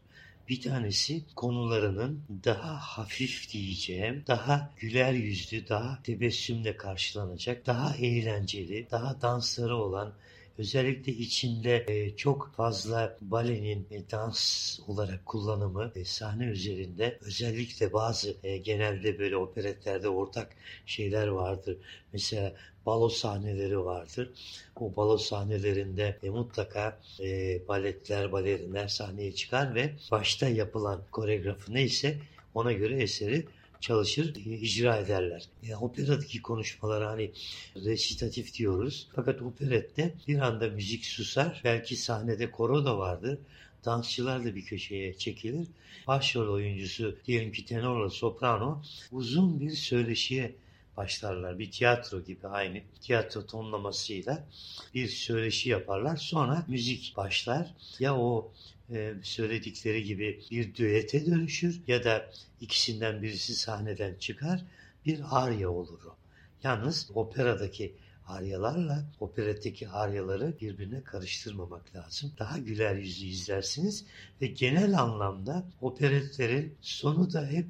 Bir 0.51 0.61
tanesi 0.61 1.23
konularının 1.37 2.23
daha 2.45 2.77
hafif 2.77 3.53
diyeceğim, 3.53 4.25
daha 4.27 4.71
güler 4.77 5.13
yüzlü, 5.13 5.69
daha 5.69 6.03
tebessümle 6.03 6.77
karşılanacak, 6.77 7.67
daha 7.67 7.97
eğlenceli, 7.97 8.91
daha 8.91 9.23
dansları 9.23 9.77
olan 9.77 10.13
Özellikle 10.61 11.13
içinde 11.13 11.85
e, 11.89 12.17
çok 12.17 12.53
fazla 12.57 13.17
balenin 13.21 13.87
e, 13.91 14.11
dans 14.11 14.81
olarak 14.89 15.27
kullanımı 15.27 15.93
e, 15.95 16.05
sahne 16.05 16.45
üzerinde 16.45 17.19
özellikle 17.21 17.93
bazı 17.93 18.37
e, 18.43 18.57
genelde 18.57 19.19
böyle 19.19 19.37
operetlerde 19.37 20.09
ortak 20.09 20.57
şeyler 20.87 21.27
vardır. 21.29 21.77
Mesela 22.13 22.53
balo 22.87 23.09
sahneleri 23.09 23.85
vardır. 23.85 24.31
O 24.77 24.97
balo 24.97 25.19
sahnelerinde 25.19 26.19
e, 26.23 26.31
mutlaka 26.31 27.01
e, 27.21 27.61
baletler, 27.69 28.33
balerinler 28.33 28.89
sahneye 28.89 29.35
çıkar 29.35 29.75
ve 29.75 29.93
başta 30.11 30.49
yapılan 30.49 31.03
koreografı 31.11 31.75
neyse 31.75 32.17
ona 32.55 32.73
göre 32.73 33.03
eseri 33.03 33.47
çalışır, 33.81 34.37
e, 34.37 34.41
icra 34.41 34.97
ederler. 34.97 35.45
E, 35.69 35.77
operadaki 35.77 36.43
konuşmalar 36.43 37.05
hani 37.05 37.31
resitatif 37.77 38.55
diyoruz. 38.55 39.09
Fakat 39.17 39.43
operette 39.43 40.15
bir 40.29 40.39
anda 40.39 40.69
müzik 40.69 41.05
susar. 41.05 41.61
Belki 41.65 41.97
sahnede 41.97 42.51
koro 42.51 42.85
da 42.85 42.99
vardır. 42.99 43.39
Dansçılar 43.85 44.45
da 44.45 44.55
bir 44.55 44.65
köşeye 44.65 45.15
çekilir. 45.15 45.67
Başrol 46.07 46.55
oyuncusu 46.55 47.17
diyelim 47.27 47.53
ki 47.53 47.65
tenorla 47.65 48.11
soprano 48.11 48.83
uzun 49.13 49.61
bir 49.61 49.71
söyleşiye 49.71 50.55
başlarlar. 50.97 51.59
Bir 51.59 51.71
tiyatro 51.71 52.21
gibi 52.21 52.49
aynı 52.49 52.83
tiyatro 53.01 53.47
tonlamasıyla 53.47 54.47
bir 54.95 55.09
söyleşi 55.09 55.69
yaparlar. 55.69 56.17
Sonra 56.17 56.65
müzik 56.69 57.15
başlar. 57.17 57.75
Ya 57.99 58.17
o 58.17 58.53
e, 58.91 59.15
söyledikleri 59.23 60.05
gibi 60.05 60.41
bir 60.51 60.75
düete 60.75 61.27
dönüşür 61.27 61.81
ya 61.87 62.05
da 62.05 62.31
ikisinden 62.61 63.23
birisi 63.23 63.55
sahneden 63.55 64.15
çıkar 64.15 64.65
bir 65.07 65.21
arya 65.31 65.71
olur 65.71 66.05
o. 66.05 66.17
Yalnız 66.63 67.11
operadaki 67.15 67.95
aryalarla 68.27 69.05
operetteki 69.21 69.89
aryaları 69.89 70.55
birbirine 70.61 71.03
karıştırmamak 71.03 71.97
lazım. 71.97 72.33
Daha 72.39 72.59
güler 72.59 72.95
yüzlü 72.95 73.27
izlersiniz 73.27 74.05
ve 74.41 74.47
genel 74.47 74.99
anlamda 74.99 75.65
operetlerin 75.81 76.75
sonu 76.81 77.33
da 77.33 77.47
hep 77.47 77.67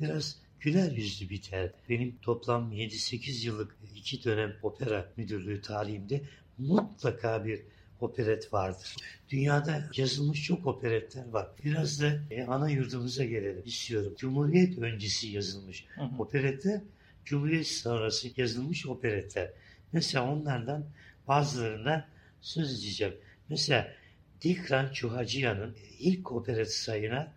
biraz 0.00 0.36
güler 0.60 0.92
yüzlü 0.92 1.30
biter. 1.30 1.70
Benim 1.88 2.16
toplam 2.22 2.72
7-8 2.72 3.46
yıllık 3.46 3.76
iki 3.96 4.24
dönem 4.24 4.56
opera 4.62 5.12
müdürlüğü 5.16 5.62
tarihimde 5.62 6.22
mutlaka 6.58 7.44
bir 7.44 7.60
operet 8.00 8.52
vardır. 8.52 8.96
Dünyada 9.30 9.90
yazılmış 9.96 10.44
çok 10.44 10.66
operetler 10.66 11.28
var. 11.28 11.48
Biraz 11.64 12.00
da 12.00 12.20
e, 12.30 12.44
ana 12.44 12.70
yurdumuza 12.70 13.24
gelelim 13.24 13.62
istiyorum. 13.66 14.14
Cumhuriyet 14.18 14.78
öncesi 14.78 15.28
yazılmış 15.28 15.84
hı 15.94 16.02
hı. 16.02 16.22
operetler, 16.22 16.80
Cumhuriyet 17.24 17.66
sonrası 17.66 18.28
yazılmış 18.36 18.86
operetler. 18.86 19.50
Mesela 19.92 20.32
onlardan 20.32 20.84
bazılarına 21.28 22.08
söz 22.40 22.78
edeceğim. 22.78 23.14
Mesela 23.48 23.92
Dikran 24.42 24.92
Çuhacıyan'ın 24.92 25.76
ilk 25.98 26.32
operet 26.32 26.74
sayına 26.74 27.32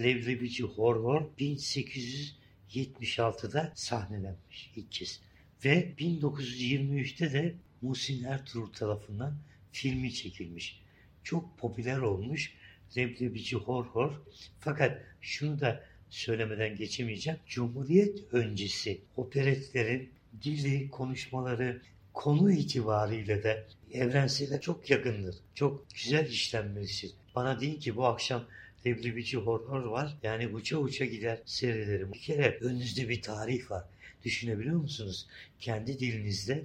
Leblebici 0.00 0.62
Horhor 0.62 1.22
1800 1.38 2.36
1976'da 2.74 3.72
sahnelenmiş 3.74 4.72
ilk 4.76 4.92
kez. 4.92 5.20
Ve 5.64 5.94
1923'te 5.98 7.32
de 7.32 7.54
Muhsin 7.82 8.24
Ertuğrul 8.24 8.72
tarafından 8.72 9.38
filmi 9.72 10.14
çekilmiş. 10.14 10.82
Çok 11.24 11.58
popüler 11.58 11.98
olmuş. 11.98 12.54
Leblebici 12.96 13.56
Hor 13.56 13.84
Hor. 13.84 14.12
Fakat 14.60 15.02
şunu 15.20 15.60
da 15.60 15.84
söylemeden 16.10 16.76
geçemeyeceğim. 16.76 17.38
Cumhuriyet 17.46 18.18
öncesi 18.32 19.00
operetlerin 19.16 20.10
dili, 20.42 20.90
konuşmaları, 20.90 21.82
konu 22.12 22.52
itibariyle 22.52 23.42
de 23.42 23.66
evrensele 23.92 24.60
çok 24.60 24.90
yakındır. 24.90 25.36
Çok 25.54 25.86
güzel 25.94 26.26
işlenmelidir. 26.26 27.10
Bana 27.34 27.60
deyin 27.60 27.78
ki 27.78 27.96
bu 27.96 28.06
akşam 28.06 28.44
Leblebici 28.86 29.36
Horror 29.36 29.84
var. 29.84 30.16
Yani 30.22 30.48
uça 30.48 30.76
uça 30.78 31.04
gider 31.04 31.38
seyrederim. 31.44 32.12
Bir 32.12 32.18
kere 32.18 32.58
önünüzde 32.60 33.08
bir 33.08 33.22
tarih 33.22 33.70
var. 33.70 33.84
Düşünebiliyor 34.24 34.76
musunuz? 34.76 35.26
Kendi 35.60 35.98
dilinizde 35.98 36.64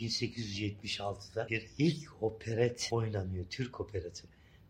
1876'da 0.00 1.48
bir 1.48 1.66
ilk 1.78 2.22
operet 2.22 2.88
oynanıyor. 2.92 3.44
Türk 3.50 3.80
opereti. 3.80 4.22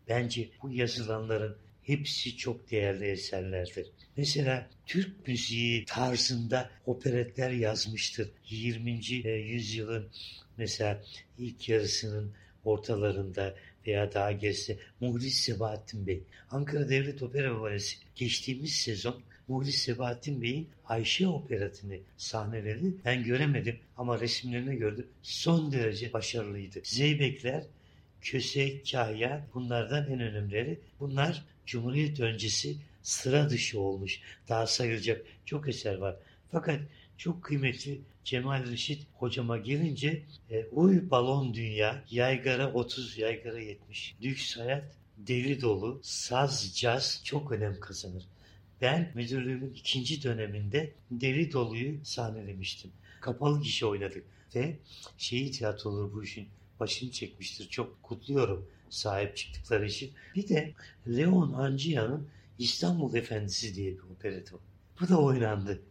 Bence 0.09 0.49
bu 0.61 0.71
yazılanların 0.71 1.57
hepsi 1.83 2.37
çok 2.37 2.71
değerli 2.71 3.05
eserlerdir. 3.05 3.87
Mesela 4.17 4.69
Türk 4.85 5.27
müziği 5.27 5.85
tarzında 5.85 6.69
operetler 6.85 7.51
yazmıştır. 7.51 8.29
20. 8.49 8.91
yüzyılın 9.25 10.09
mesela 10.57 11.03
ilk 11.37 11.69
yarısının 11.69 12.33
ortalarında 12.65 13.55
veya 13.87 14.13
daha 14.13 14.31
gerisi 14.31 14.77
Muhlis 14.99 15.33
Sebahattin 15.33 16.07
Bey. 16.07 16.23
Ankara 16.51 16.89
Devlet 16.89 17.23
Opera 17.23 17.61
Balesi 17.61 17.97
geçtiğimiz 18.15 18.71
sezon 18.73 19.21
Muhlis 19.47 19.75
Sebahattin 19.75 20.41
Bey'in 20.41 20.69
Ayşe 20.85 21.27
operatını 21.27 21.97
sahneledi. 22.17 22.93
Ben 23.05 23.23
göremedim 23.23 23.79
ama 23.97 24.19
resimlerini 24.19 24.75
gördüm. 24.75 25.07
Son 25.21 25.71
derece 25.71 26.13
başarılıydı. 26.13 26.79
Zeybekler, 26.83 27.63
Köse, 28.21 28.83
Kahya 28.83 29.47
bunlardan 29.53 30.11
en 30.11 30.19
önemlileri. 30.19 30.79
Bunlar 30.99 31.43
Cumhuriyet 31.65 32.19
öncesi 32.19 32.75
sıra 33.03 33.49
dışı 33.49 33.79
olmuş. 33.79 34.19
Daha 34.49 34.67
sayılacak 34.67 35.21
çok 35.45 35.69
eser 35.69 35.95
var. 35.97 36.15
Fakat 36.51 36.79
çok 37.17 37.43
kıymetli 37.43 38.01
Cemal 38.23 38.71
Reşit 38.71 39.07
hocama 39.13 39.57
gelince 39.57 40.23
e, 40.49 40.65
Uy 40.65 41.09
Balon 41.09 41.53
Dünya, 41.53 42.03
Yaygara 42.11 42.73
30, 42.73 43.17
Yaygara 43.17 43.59
70, 43.59 44.15
Lüks 44.23 44.57
Hayat, 44.57 44.95
Deli 45.17 45.61
Dolu, 45.61 45.99
Saz, 46.03 46.73
Caz 46.75 47.21
çok 47.23 47.51
önem 47.51 47.79
kazanır. 47.79 48.23
Ben 48.81 49.11
müdürlüğümün 49.15 49.73
ikinci 49.73 50.23
döneminde 50.23 50.93
Deli 51.11 51.51
Dolu'yu 51.51 52.05
sahnelemiştim. 52.05 52.91
Kapalı 53.21 53.61
gişe 53.61 53.85
oynadık 53.85 54.23
ve 54.55 54.77
şehir 55.17 55.51
tiyatroları 55.51 56.13
bu 56.13 56.23
işin 56.23 56.47
başını 56.79 57.11
çekmiştir. 57.11 57.69
Çok 57.69 58.03
kutluyorum 58.03 58.67
sahip 58.89 59.37
çıktıkları 59.37 59.85
için. 59.85 60.11
Bir 60.35 60.47
de 60.49 60.73
Leon 61.07 61.53
Ancia'nın 61.53 62.27
İstanbul 62.59 63.15
Efendisi 63.15 63.75
diye 63.75 63.93
bir 63.93 64.03
opereti 64.15 64.53
var. 64.53 64.61
Bu 65.01 65.07
da 65.09 65.21
oynandı. 65.21 65.81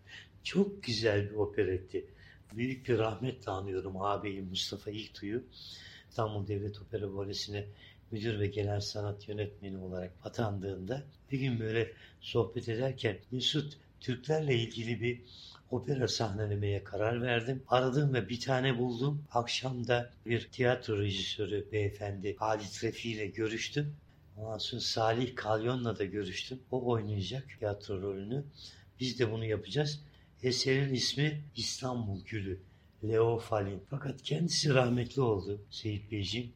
Çok 0.45 0.83
güzel 0.83 1.31
bir 1.31 1.35
operetti. 1.35 2.07
Büyük 2.57 2.89
bir 2.89 2.99
rahmetle 2.99 3.53
anıyorum 3.53 4.03
ağabeyim 4.03 4.49
Mustafa 4.49 4.91
İlktuğ'u. 4.91 5.43
İstanbul 6.09 6.47
Devlet 6.47 6.81
Opera 6.83 7.15
Balesi'ne 7.15 7.67
müdür 8.11 8.41
ve 8.41 8.47
genel 8.47 8.81
sanat 8.81 9.29
yönetmeni 9.29 9.79
olarak 9.79 10.13
atandığında 10.25 11.03
bir 11.33 11.39
gün 11.39 11.61
böyle 11.61 11.93
sohbet 12.21 12.69
ederken 12.69 13.19
Mesut 13.31 13.77
Türklerle 14.01 14.55
ilgili 14.55 15.01
bir 15.01 15.21
opera 15.71 16.09
sahnelemeye 16.09 16.85
karar 16.85 17.23
verdim. 17.23 17.63
Aradım 17.69 18.15
ve 18.15 18.29
bir 18.29 18.41
tane 18.41 18.79
buldum. 18.79 19.25
Akşamda 19.33 20.11
bir 20.27 20.49
tiyatro 20.53 20.99
rejisörü 20.99 21.67
beyefendi 21.73 22.37
Halit 22.37 22.85
Refi 22.85 23.11
ile 23.11 23.27
görüştüm. 23.27 23.97
Ondan 24.37 24.59
sonra 24.59 24.81
Salih 24.81 25.37
Kalyon'la 25.37 25.99
da 25.99 26.05
görüştüm. 26.05 26.61
O 26.71 26.87
oynayacak 26.87 27.47
tiyatro 27.59 28.03
rolünü. 28.03 28.45
Biz 29.01 29.19
de 29.19 29.33
bunu 29.33 29.45
yapacağız. 29.45 30.01
Eserin 30.43 30.95
ismi 30.95 31.41
İstanbul 31.57 32.25
Gülü. 32.25 32.61
Leo 33.05 33.39
Falin. 33.39 33.83
Fakat 33.91 34.23
kendisi 34.23 34.75
rahmetli 34.75 35.23
oldu 35.23 35.61
Seyit 35.71 36.11
Beyciğim. 36.11 36.53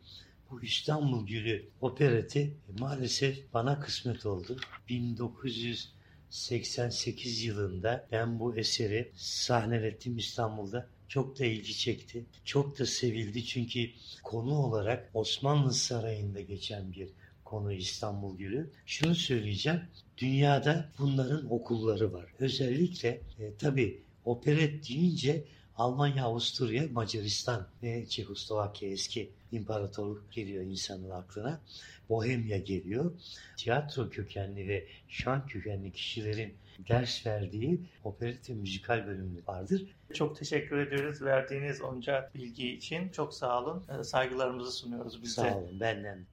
Bu 0.50 0.62
İstanbul 0.62 1.26
Gülü 1.26 1.68
opereti 1.80 2.54
maalesef 2.78 3.52
bana 3.54 3.80
kısmet 3.80 4.26
oldu. 4.26 4.56
1988 4.88 7.44
yılında 7.44 8.08
ben 8.12 8.40
bu 8.40 8.56
eseri 8.56 9.12
sahnelettim 9.16 10.18
İstanbul'da. 10.18 10.88
Çok 11.08 11.38
da 11.38 11.44
ilgi 11.44 11.78
çekti. 11.78 12.24
Çok 12.44 12.78
da 12.78 12.86
sevildi 12.86 13.44
çünkü 13.44 13.90
konu 14.22 14.54
olarak 14.54 15.10
Osmanlı 15.14 15.74
Sarayı'nda 15.74 16.40
geçen 16.40 16.92
bir 16.92 17.08
konu 17.54 17.72
İstanbul 17.72 18.38
Gülü. 18.38 18.70
Şunu 18.86 19.14
söyleyeceğim. 19.14 19.80
Dünyada 20.18 20.88
bunların 20.98 21.52
okulları 21.52 22.12
var. 22.12 22.26
Özellikle 22.38 23.08
e, 23.08 23.54
tabii 23.58 24.02
operet 24.24 24.88
deyince 24.88 25.44
Almanya, 25.76 26.24
Avusturya, 26.24 26.84
Macaristan 26.92 27.66
ve 27.82 28.06
Çekoslovakya 28.06 28.88
eski 28.90 29.30
imparatorluk 29.52 30.32
geliyor 30.32 30.64
insanın 30.64 31.10
aklına. 31.10 31.60
Bohemya 32.08 32.58
geliyor. 32.58 33.12
Tiyatro 33.56 34.10
kökenli 34.10 34.68
ve 34.68 34.86
şan 35.08 35.46
kökenli 35.46 35.92
kişilerin 35.92 36.54
ders 36.88 37.26
verdiği 37.26 37.80
operet 38.04 38.50
ve 38.50 38.54
müzikal 38.54 39.06
bölümü 39.06 39.40
vardır. 39.46 39.86
Çok 40.14 40.36
teşekkür 40.36 40.78
ediyoruz 40.78 41.22
verdiğiniz 41.22 41.82
onca 41.82 42.30
bilgi 42.34 42.68
için. 42.68 43.08
Çok 43.08 43.34
sağ 43.34 43.62
olun. 43.62 44.02
Saygılarımızı 44.02 44.72
sunuyoruz 44.72 45.22
biz 45.22 45.36
de. 45.36 45.42
Sağ 45.42 45.56
olun 45.56 45.80
benden. 45.80 46.26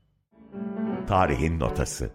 Tarihin 1.08 1.60
Notası 1.60 2.12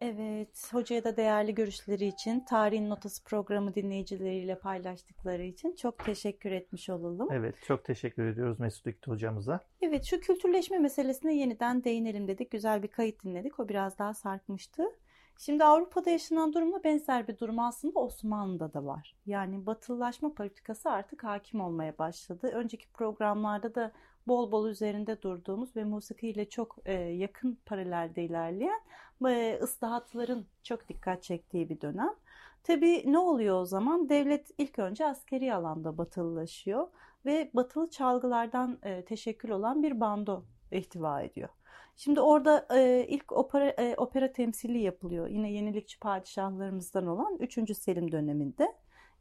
Evet, 0.00 0.72
hocaya 0.72 1.04
da 1.04 1.16
değerli 1.16 1.54
görüşleri 1.54 2.06
için, 2.06 2.40
Tarihin 2.40 2.90
Notası 2.90 3.24
programı 3.24 3.74
dinleyicileriyle 3.74 4.58
paylaştıkları 4.58 5.42
için 5.42 5.74
çok 5.74 6.04
teşekkür 6.04 6.50
etmiş 6.50 6.90
olalım. 6.90 7.28
Evet, 7.32 7.54
çok 7.66 7.84
teşekkür 7.84 8.26
ediyoruz 8.26 8.60
Mesut 8.60 8.86
İkti 8.86 9.10
hocamıza. 9.10 9.60
Evet, 9.82 10.04
şu 10.04 10.20
kültürleşme 10.20 10.78
meselesine 10.78 11.36
yeniden 11.36 11.84
değinelim 11.84 12.28
dedik. 12.28 12.50
Güzel 12.50 12.82
bir 12.82 12.88
kayıt 12.88 13.24
dinledik. 13.24 13.60
O 13.60 13.68
biraz 13.68 13.98
daha 13.98 14.14
sarkmıştı. 14.14 14.82
Şimdi 15.38 15.64
Avrupa'da 15.64 16.10
yaşanan 16.10 16.52
durumla 16.52 16.84
benzer 16.84 17.28
bir 17.28 17.38
durum 17.38 17.58
aslında 17.58 18.00
Osmanlı'da 18.00 18.72
da 18.74 18.84
var. 18.84 19.16
Yani 19.26 19.66
batılılaşma 19.66 20.34
politikası 20.34 20.90
artık 20.90 21.24
hakim 21.24 21.60
olmaya 21.60 21.98
başladı. 21.98 22.50
Önceki 22.54 22.88
programlarda 22.92 23.74
da 23.74 23.92
bol 24.26 24.52
bol 24.52 24.68
üzerinde 24.68 25.22
durduğumuz 25.22 25.76
ve 25.76 25.84
musikiyle 25.84 26.48
çok 26.48 26.76
e, 26.84 26.92
yakın 26.92 27.58
paralelde 27.66 28.24
ilerleyen 28.24 28.80
e, 29.28 29.58
ıslahatların 29.62 30.46
çok 30.62 30.88
dikkat 30.88 31.22
çektiği 31.22 31.68
bir 31.68 31.80
dönem. 31.80 32.14
Tabii 32.64 33.02
ne 33.06 33.18
oluyor 33.18 33.60
o 33.60 33.66
zaman? 33.66 34.08
Devlet 34.08 34.50
ilk 34.58 34.78
önce 34.78 35.06
askeri 35.06 35.54
alanda 35.54 35.98
batılılaşıyor 35.98 36.88
ve 37.26 37.50
batılı 37.54 37.90
çalgılardan 37.90 38.78
e, 38.82 39.04
teşekkül 39.04 39.50
olan 39.50 39.82
bir 39.82 40.00
bando 40.00 40.44
ihtiva 40.72 41.22
ediyor. 41.22 41.48
Şimdi 41.96 42.20
orada 42.20 42.66
e, 42.74 43.06
ilk 43.08 43.32
opera, 43.32 43.68
e, 43.68 43.94
opera 43.96 44.32
temsili 44.32 44.78
yapılıyor. 44.78 45.28
Yine 45.28 45.52
yenilikçi 45.52 46.00
padişahlarımızdan 46.00 47.06
olan 47.06 47.36
3. 47.40 47.76
Selim 47.76 48.12
döneminde. 48.12 48.74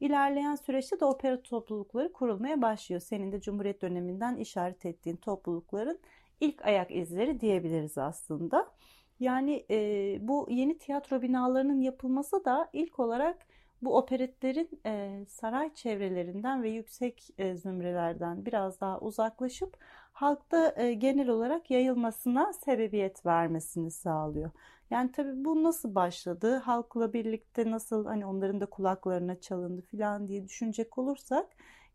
İlerleyen 0.03 0.55
süreçte 0.55 0.99
de 0.99 1.05
opera 1.05 1.41
toplulukları 1.41 2.13
kurulmaya 2.13 2.61
başlıyor. 2.61 3.01
Senin 3.01 3.31
de 3.31 3.41
Cumhuriyet 3.41 3.81
döneminden 3.81 4.35
işaret 4.37 4.85
ettiğin 4.85 5.15
toplulukların 5.15 5.99
ilk 6.41 6.65
ayak 6.65 6.91
izleri 6.91 7.41
diyebiliriz 7.41 7.97
aslında. 7.97 8.71
Yani 9.19 9.65
e, 9.69 9.77
bu 10.21 10.47
yeni 10.49 10.77
tiyatro 10.77 11.21
binalarının 11.21 11.81
yapılması 11.81 12.45
da 12.45 12.69
ilk 12.73 12.99
olarak 12.99 13.37
bu 13.81 13.97
operetlerin 13.97 14.69
e, 14.85 15.25
saray 15.29 15.73
çevrelerinden 15.73 16.63
ve 16.63 16.69
yüksek 16.69 17.29
e, 17.37 17.55
zümrelerden 17.55 18.45
biraz 18.45 18.81
daha 18.81 18.99
uzaklaşıp 18.99 19.77
halkta 20.13 20.73
e, 20.77 20.93
genel 20.93 21.29
olarak 21.29 21.71
yayılmasına 21.71 22.53
sebebiyet 22.53 23.25
vermesini 23.25 23.91
sağlıyor. 23.91 24.51
Yani 24.93 25.11
tabii 25.11 25.45
bu 25.45 25.63
nasıl 25.63 25.95
başladı? 25.95 26.55
Halkla 26.55 27.13
birlikte 27.13 27.71
nasıl 27.71 28.05
hani 28.05 28.25
onların 28.25 28.61
da 28.61 28.65
kulaklarına 28.65 29.39
çalındı 29.39 29.81
falan 29.81 30.27
diye 30.27 30.47
düşünecek 30.47 30.97
olursak 30.97 31.47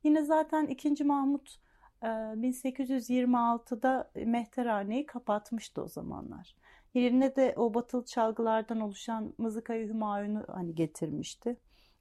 yine 0.04 0.24
zaten 0.24 0.66
2. 0.66 1.04
Mahmut 1.04 1.58
1826'da 2.02 4.10
Mehterhane'yi 4.14 5.06
kapatmıştı 5.06 5.82
o 5.82 5.88
zamanlar. 5.88 6.56
Yerine 6.94 7.36
de 7.36 7.54
o 7.56 7.74
batılı 7.74 8.04
çalgılardan 8.04 8.80
oluşan 8.80 9.34
mızıkayı 9.38 9.88
Hümayun'u 9.88 10.44
hani 10.48 10.74
getirmişti. 10.74 11.56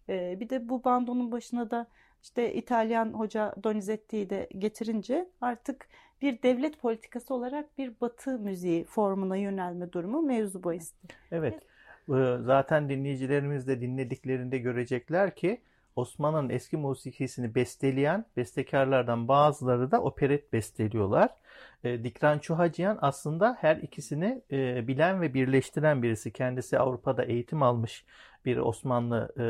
Bir 0.09 0.49
de 0.49 0.69
bu 0.69 0.83
bandonun 0.83 1.31
başına 1.31 1.71
da 1.71 1.87
işte 2.23 2.53
İtalyan 2.53 3.13
hoca 3.13 3.55
Donizetti'yi 3.63 4.29
de 4.29 4.49
getirince 4.57 5.29
artık 5.41 5.87
bir 6.21 6.41
devlet 6.41 6.79
politikası 6.79 7.33
olarak 7.33 7.77
bir 7.77 7.91
batı 8.01 8.39
müziği 8.39 8.83
formuna 8.83 9.37
yönelme 9.37 9.91
durumu 9.91 10.21
mevzu 10.21 10.63
bahisti. 10.63 11.07
Evet. 11.31 11.63
Zaten 12.45 12.89
dinleyicilerimiz 12.89 13.67
de 13.67 13.81
dinlediklerinde 13.81 14.57
görecekler 14.57 15.35
ki 15.35 15.61
Osmanlı'nın 15.95 16.49
eski 16.49 16.77
musikisini 16.77 17.55
besteleyen 17.55 18.25
bestekarlardan 18.37 19.27
bazıları 19.27 19.91
da 19.91 20.01
operet 20.01 20.53
besteliyorlar. 20.53 21.29
E, 21.83 22.03
Dikran 22.03 22.39
Çuhacıyan 22.39 22.97
aslında 23.01 23.57
her 23.61 23.75
ikisini 23.75 24.41
e, 24.51 24.87
bilen 24.87 25.21
ve 25.21 25.33
birleştiren 25.33 26.03
birisi. 26.03 26.33
Kendisi 26.33 26.79
Avrupa'da 26.79 27.23
eğitim 27.23 27.63
almış 27.63 28.05
bir 28.45 28.57
Osmanlı 28.57 29.33
e, 29.37 29.45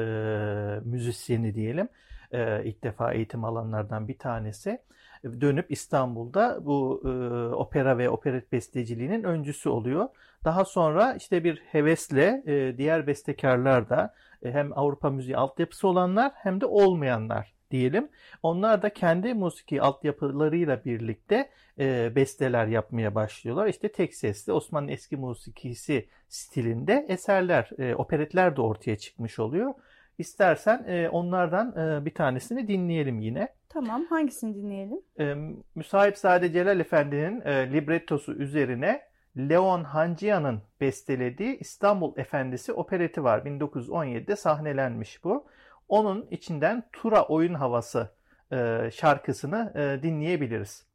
müzisyeni 0.90 1.56
diyelim. 1.56 1.90
E, 2.32 2.64
ilk 2.66 2.84
defa 2.84 3.14
eğitim 3.14 3.46
alanlardan 3.46 4.08
bir 4.08 4.18
tanesi. 4.18 4.80
Dönüp 5.24 5.72
İstanbul'da 5.72 6.66
bu 6.66 7.02
e, 7.06 7.10
opera 7.56 7.98
ve 7.98 8.10
operet 8.10 8.52
besteciliğinin 8.52 9.24
öncüsü 9.24 9.70
oluyor. 9.70 10.10
Daha 10.46 10.66
sonra 10.66 11.14
işte 11.14 11.44
bir 11.44 11.58
hevesle 11.58 12.44
e, 12.48 12.78
diğer 12.78 13.08
bestekarlar 13.08 13.90
da 13.90 14.14
e, 14.44 14.52
hem 14.52 14.78
Avrupa 14.80 15.10
müziği 15.10 15.38
altyapısı 15.38 15.88
olanlar 15.88 16.32
hem 16.36 16.62
de 16.62 16.66
olmayanlar 16.66 17.54
diyelim. 17.72 18.10
Onlar 18.44 18.82
da 18.82 18.94
kendi 18.94 19.34
musiki 19.34 19.82
altyapılarıyla 19.82 20.86
birlikte 20.86 21.50
e, 21.80 22.16
besteler 22.16 22.68
yapmaya 22.68 23.16
başlıyorlar. 23.16 23.68
İşte 23.68 23.92
tek 23.92 24.16
sesli 24.16 24.54
Osmanlı 24.54 24.92
eski 24.92 25.18
musikisi 25.18 26.08
stilinde 26.30 27.06
eserler, 27.10 27.70
e, 27.80 27.96
operetler 27.96 28.56
de 28.56 28.62
ortaya 28.62 28.98
çıkmış 28.98 29.40
oluyor. 29.40 29.74
İstersen 30.18 30.86
e, 30.88 31.10
onlardan 31.10 31.72
e, 31.78 32.06
bir 32.06 32.14
tanesini 32.14 32.68
dinleyelim 32.68 33.20
yine. 33.20 33.48
Tamam, 33.70 34.06
hangisini 34.06 34.56
dinleyelim? 34.56 35.02
E, 35.20 35.36
Müsahipzade 35.76 36.52
Celal 36.52 36.80
Efendi'nin 36.80 37.42
e, 37.42 37.74
librettosu 37.74 38.34
üzerine 38.34 39.02
Leon 39.38 39.84
Hancia'nın 39.84 40.62
bestelediği 40.82 41.58
İstanbul 41.58 42.18
Efendisi 42.18 42.74
opereti 42.74 43.24
var. 43.24 43.40
1917'de 43.40 44.36
sahnelenmiş 44.36 45.24
bu. 45.24 45.46
Onun 45.90 46.28
içinden 46.32 46.84
Tura 46.94 47.24
Oyun 47.24 47.54
Havası 47.54 48.12
e, 48.52 48.90
şarkısını 48.94 49.74
e, 49.76 50.04
dinleyebiliriz. 50.04 50.88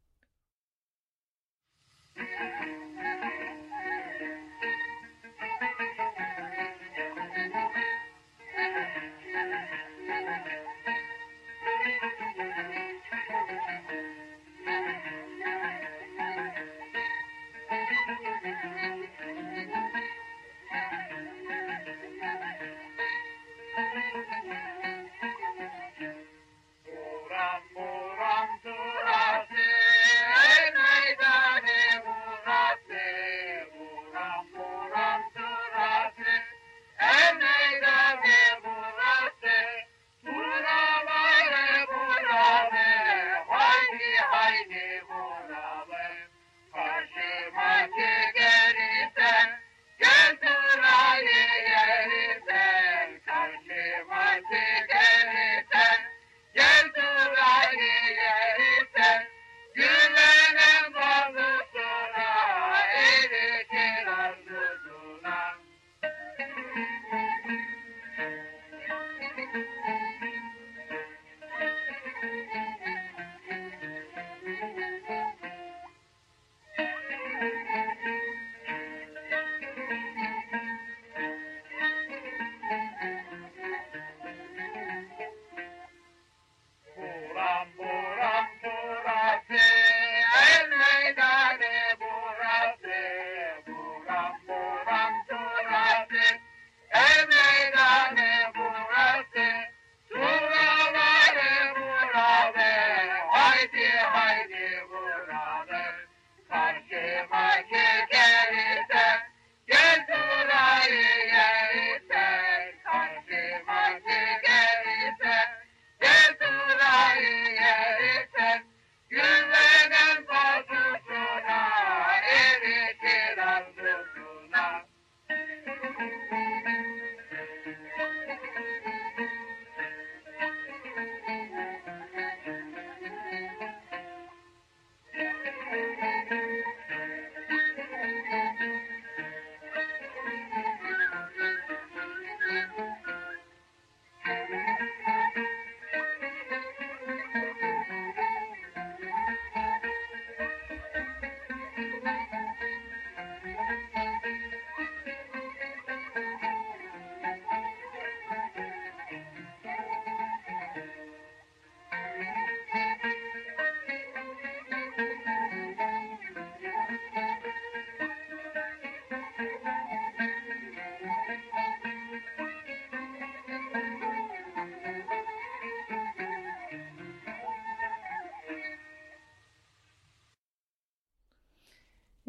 Buram 2.15 2.52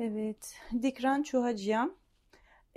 Evet, 0.04 0.54
Dikran 0.82 1.22
Çuhacıyan. 1.22 1.96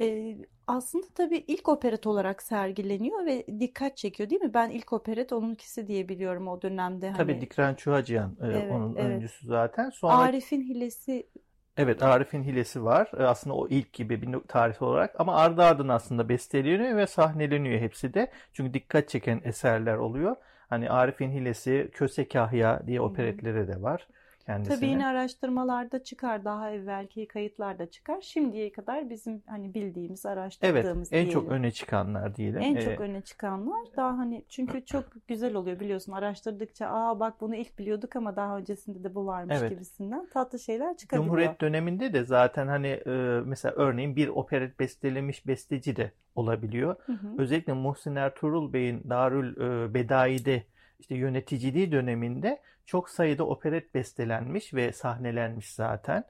Ee, 0.02 0.38
aslında 0.68 1.08
tabii 1.16 1.38
ilk 1.48 1.70
operet 1.70 2.08
olarak 2.08 2.44
sergileniyor 2.44 3.26
ve 3.26 3.48
dikkat 3.62 3.98
çekiyor 3.98 4.30
değil 4.30 4.42
mi? 4.42 4.54
Ben 4.54 4.70
ilk 4.70 4.94
operet 4.94 5.34
onunkisi 5.34 5.88
diye 5.88 6.10
biliyorum 6.10 6.48
o 6.48 6.62
dönemde. 6.62 7.12
Tabii 7.14 7.42
Hani 7.42 7.42
Dikran 7.42 7.76
Çuhacıyan 7.76 8.38
e, 8.42 8.46
Evet, 8.52 8.68
onun 8.70 8.96
evet. 8.96 9.26
öncüsü 9.36 9.48
zaten. 9.48 9.90
Sonra 9.90 10.30
Arif'in 10.30 10.62
Hilesi 10.62 11.30
Evet 11.78 12.04
Arif'in 12.04 12.44
Hilesi 12.44 12.84
var. 12.84 13.12
E, 13.20 13.24
Aslında 13.24 13.56
o 13.56 13.68
ilk 13.70 13.94
gibi 13.94 14.22
bir 14.22 14.40
tarih 14.48 14.82
olarak 14.82 15.20
ama 15.20 15.36
ardı 15.36 15.62
ardına 15.64 15.94
aslında 15.96 16.30
besteleniyor 16.30 16.98
ve 16.98 17.08
sahneleniyor 17.08 17.80
hepsi 17.82 18.14
de. 18.14 18.32
Çünkü 18.54 18.74
dikkat 18.74 19.10
çeken 19.10 19.42
eserler 19.44 19.96
oluyor. 19.98 20.36
Hani 20.70 20.90
Arif'in 20.90 21.32
Hilesi, 21.32 21.90
Köse 21.94 22.28
Kahya 22.28 22.88
diye 22.88 23.02
operetleri 23.02 23.68
de 23.68 23.82
var. 23.82 24.08
Kendisini. 24.48 24.76
Tabii 24.76 24.90
yine 24.90 25.06
araştırmalarda 25.08 26.04
çıkar, 26.04 26.46
daha 26.46 26.72
evvelki 26.72 27.28
kayıtlarda 27.28 27.90
çıkar. 27.92 28.22
Şimdiye 28.22 28.72
kadar 28.72 29.10
bizim 29.10 29.44
hani 29.48 29.74
bildiğimiz, 29.74 30.26
Evet, 30.26 30.38
araştırdığımız 30.38 31.14
en 31.14 31.30
çok 31.30 31.42
diyelim. 31.44 31.60
öne 31.60 31.72
çıkanlar 31.72 32.36
diyelim. 32.36 32.62
En 32.62 32.76
Ee, 32.76 32.82
çok 32.82 33.02
öne 33.02 33.22
çıkanlar 33.22 33.80
daha 33.98 34.18
hani 34.18 34.46
çünkü 34.50 34.86
çok 34.86 35.06
güzel 35.28 35.56
oluyor 35.56 35.80
biliyorsun 35.80 36.12
araştırdıkça 36.12 36.88
aa 36.88 37.20
bak 37.20 37.42
bunu 37.42 37.56
ilk 37.56 37.80
biliyorduk 37.80 38.16
ama 38.16 38.36
daha 38.36 38.58
öncesinde 38.58 39.04
de 39.04 39.16
bu 39.16 39.26
varmış 39.26 39.56
Evet. 39.60 39.70
gibisinden 39.70 40.28
tatlı 40.30 40.60
şeyler 40.60 40.98
çıkabiliyor. 40.98 41.26
Cumhuriyet 41.26 41.62
döneminde 41.62 42.14
de 42.14 42.24
zaten 42.26 42.68
hani 42.68 42.88
e, 42.88 43.42
mesela 43.46 43.76
örneğin 43.76 44.16
bir 44.16 44.28
operet 44.28 44.80
bestelemiş 44.80 45.48
besteci 45.48 45.96
de 45.96 46.12
olabiliyor. 46.36 46.96
Hı 47.06 47.12
hı. 47.14 47.28
Özellikle 47.38 47.74
Muhsin 47.74 48.16
Ertuğrul 48.16 48.74
Bey'in 48.74 49.04
Darül 49.10 49.58
e, 49.90 49.94
Bedai'de 49.94 50.64
işte 51.00 51.16
yöneticiliği 51.16 51.92
döneminde 51.92 52.62
çok 52.88 53.10
sayıda 53.10 53.44
operet 53.48 53.94
bestelenmiş 53.94 54.74
ve 54.74 54.92
sahnelenmiş 54.92 55.74
zaten. 55.74 56.24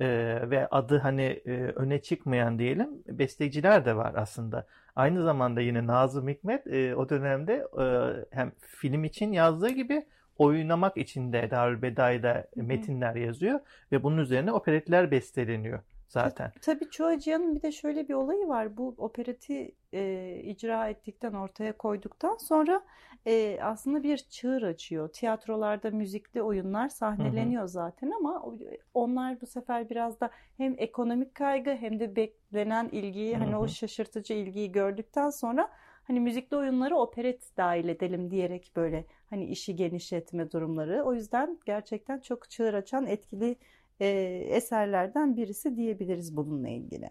E, 0.00 0.06
ve 0.50 0.68
adı 0.70 0.98
hani 0.98 1.22
e, 1.22 1.52
öne 1.52 2.02
çıkmayan 2.02 2.58
diyelim 2.58 2.88
besteciler 3.06 3.84
de 3.84 3.96
var 3.96 4.12
aslında. 4.16 4.66
Aynı 4.96 5.22
zamanda 5.22 5.60
yine 5.60 5.86
Nazım 5.86 6.28
Hikmet 6.28 6.66
e, 6.66 6.96
o 6.96 7.08
dönemde 7.08 7.66
e, 7.80 7.86
hem 8.30 8.52
film 8.60 9.04
için 9.04 9.32
yazdığı 9.32 9.68
gibi 9.68 10.06
oynamak 10.38 10.96
için 10.96 11.32
de 11.32 11.50
Darül 11.50 11.82
Bedai'de 11.82 12.46
hı. 12.54 12.62
metinler 12.62 13.14
yazıyor 13.14 13.60
ve 13.92 14.02
bunun 14.02 14.18
üzerine 14.18 14.52
operetler 14.52 15.10
besteleniyor 15.10 15.80
zaten. 16.14 16.52
Tabii 16.60 16.90
Çoğacıyan'ın 16.90 17.54
bir 17.56 17.62
de 17.62 17.72
şöyle 17.72 18.08
bir 18.08 18.14
olayı 18.14 18.48
var. 18.48 18.76
Bu 18.76 18.94
opereti 18.98 19.74
e, 19.94 20.40
icra 20.44 20.88
ettikten, 20.88 21.32
ortaya 21.32 21.76
koyduktan 21.76 22.36
sonra 22.36 22.82
e, 23.26 23.58
aslında 23.62 24.02
bir 24.02 24.16
çığır 24.18 24.62
açıyor. 24.62 25.08
Tiyatrolarda 25.08 25.90
müzikli 25.90 26.42
oyunlar 26.42 26.88
sahneleniyor 26.88 27.66
zaten 27.66 28.10
ama 28.10 28.42
o- 28.42 28.58
onlar 28.94 29.40
bu 29.40 29.46
sefer 29.46 29.90
biraz 29.90 30.20
da 30.20 30.30
hem 30.56 30.74
ekonomik 30.78 31.34
kaygı 31.34 31.70
hem 31.70 32.00
de 32.00 32.16
beklenen 32.16 32.88
ilgiyi, 32.88 33.36
hani 33.36 33.56
Hı 33.56 33.56
o 33.56 33.68
hı. 33.68 33.68
şaşırtıcı 33.68 34.34
ilgiyi 34.34 34.72
gördükten 34.72 35.30
sonra 35.30 35.70
hani 36.04 36.20
müzikli 36.20 36.56
oyunları 36.56 36.96
operet 36.96 37.56
dahil 37.56 37.88
edelim 37.88 38.30
diyerek 38.30 38.72
böyle 38.76 39.04
hani 39.30 39.44
işi 39.46 39.76
genişletme 39.76 40.50
durumları. 40.52 41.02
O 41.04 41.14
yüzden 41.14 41.58
gerçekten 41.66 42.20
çok 42.20 42.50
çığır 42.50 42.74
açan 42.74 43.06
etkili 43.06 43.56
e, 44.00 44.08
eserlerden 44.48 45.36
birisi 45.36 45.76
diyebiliriz 45.76 46.36
bununla 46.36 46.68
ilgili. 46.68 47.08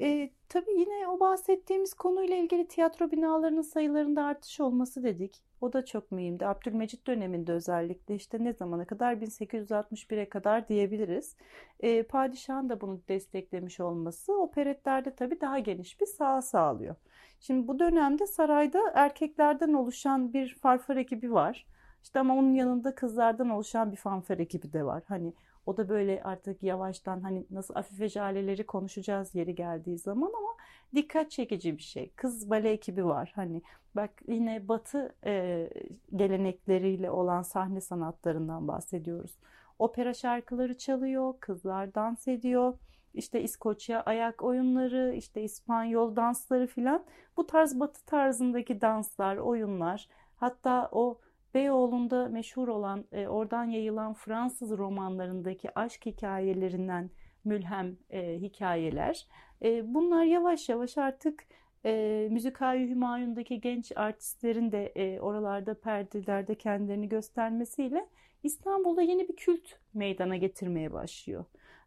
E, 0.00 0.30
tabii 0.48 0.80
yine 0.80 1.08
o 1.08 1.20
bahsettiğimiz 1.20 1.94
konuyla 1.94 2.36
ilgili 2.36 2.68
tiyatro 2.68 3.10
binalarının 3.10 3.62
sayılarında 3.62 4.24
artış 4.24 4.60
olması 4.60 5.02
dedik. 5.02 5.42
O 5.60 5.72
da 5.72 5.84
çok 5.84 6.12
mühimdi. 6.12 6.46
Abdülmecit 6.46 7.06
döneminde 7.06 7.52
özellikle 7.52 8.14
işte 8.14 8.44
ne 8.44 8.52
zamana 8.52 8.84
kadar 8.84 9.14
1861'e 9.14 10.28
kadar 10.28 10.68
diyebiliriz. 10.68 11.36
E, 11.80 12.02
padişahın 12.02 12.68
da 12.68 12.80
bunu 12.80 13.00
desteklemiş 13.08 13.80
olması 13.80 14.40
operetlerde 14.40 15.14
tabii 15.14 15.40
daha 15.40 15.58
geniş 15.58 16.00
bir 16.00 16.06
saha 16.06 16.42
sağlıyor. 16.42 16.94
Şimdi 17.40 17.68
bu 17.68 17.78
dönemde 17.78 18.26
sarayda 18.26 18.80
erkeklerden 18.94 19.72
oluşan 19.72 20.32
bir 20.32 20.54
farfar 20.54 20.96
ekibi 20.96 21.32
var. 21.32 21.66
İşte 22.06 22.20
ama 22.20 22.34
onun 22.34 22.54
yanında 22.54 22.94
kızlardan 22.94 23.50
oluşan 23.50 23.92
bir 23.92 23.96
fanfare 23.96 24.42
ekibi 24.42 24.72
de 24.72 24.84
var. 24.84 25.02
Hani 25.08 25.34
o 25.66 25.76
da 25.76 25.88
böyle 25.88 26.22
artık 26.22 26.62
yavaştan 26.62 27.20
hani 27.20 27.46
nasıl 27.50 27.74
Afife 27.74 28.08
Jaleleri 28.08 28.66
konuşacağız 28.66 29.34
yeri 29.34 29.54
geldiği 29.54 29.98
zaman 29.98 30.32
ama 30.38 30.48
dikkat 30.94 31.30
çekici 31.30 31.76
bir 31.76 31.82
şey. 31.82 32.10
Kız 32.16 32.50
bale 32.50 32.70
ekibi 32.70 33.06
var. 33.06 33.32
Hani 33.34 33.62
bak 33.96 34.10
yine 34.28 34.68
Batı 34.68 35.14
e, 35.24 35.68
gelenekleriyle 36.16 37.10
olan 37.10 37.42
sahne 37.42 37.80
sanatlarından 37.80 38.68
bahsediyoruz. 38.68 39.38
Opera 39.78 40.14
şarkıları 40.14 40.78
çalıyor, 40.78 41.34
kızlar 41.40 41.94
dans 41.94 42.28
ediyor. 42.28 42.74
İşte 43.14 43.42
İskoçya 43.42 44.02
ayak 44.02 44.42
oyunları, 44.42 45.14
işte 45.16 45.42
İspanyol 45.42 46.16
dansları 46.16 46.66
filan. 46.66 47.04
Bu 47.36 47.46
tarz 47.46 47.80
Batı 47.80 48.04
tarzındaki 48.04 48.80
danslar, 48.80 49.36
oyunlar, 49.36 50.08
hatta 50.36 50.88
o 50.92 51.18
Beyoğlu'nda 51.56 52.28
meşhur 52.28 52.68
olan, 52.68 53.04
e, 53.12 53.28
oradan 53.28 53.64
yayılan 53.64 54.14
Fransız 54.14 54.78
romanlarındaki 54.78 55.78
aşk 55.78 56.06
hikayelerinden 56.06 57.10
mülhem 57.44 57.96
e, 58.10 58.40
hikayeler. 58.40 59.26
E, 59.62 59.94
bunlar 59.94 60.24
yavaş 60.24 60.68
yavaş 60.68 60.98
artık 60.98 61.44
e, 61.84 62.28
Müzikal-i 62.30 62.88
Hümayun'daki 62.88 63.60
genç 63.60 63.92
artistlerin 63.96 64.72
de 64.72 64.86
e, 64.86 65.20
oralarda 65.20 65.74
perdelerde 65.74 66.54
kendilerini 66.54 67.08
göstermesiyle 67.08 68.06
İstanbul'da 68.42 69.02
yeni 69.02 69.28
bir 69.28 69.36
kült 69.36 69.68
meydana 69.94 70.36
getirmeye 70.36 70.92
başlıyor. 70.92 71.44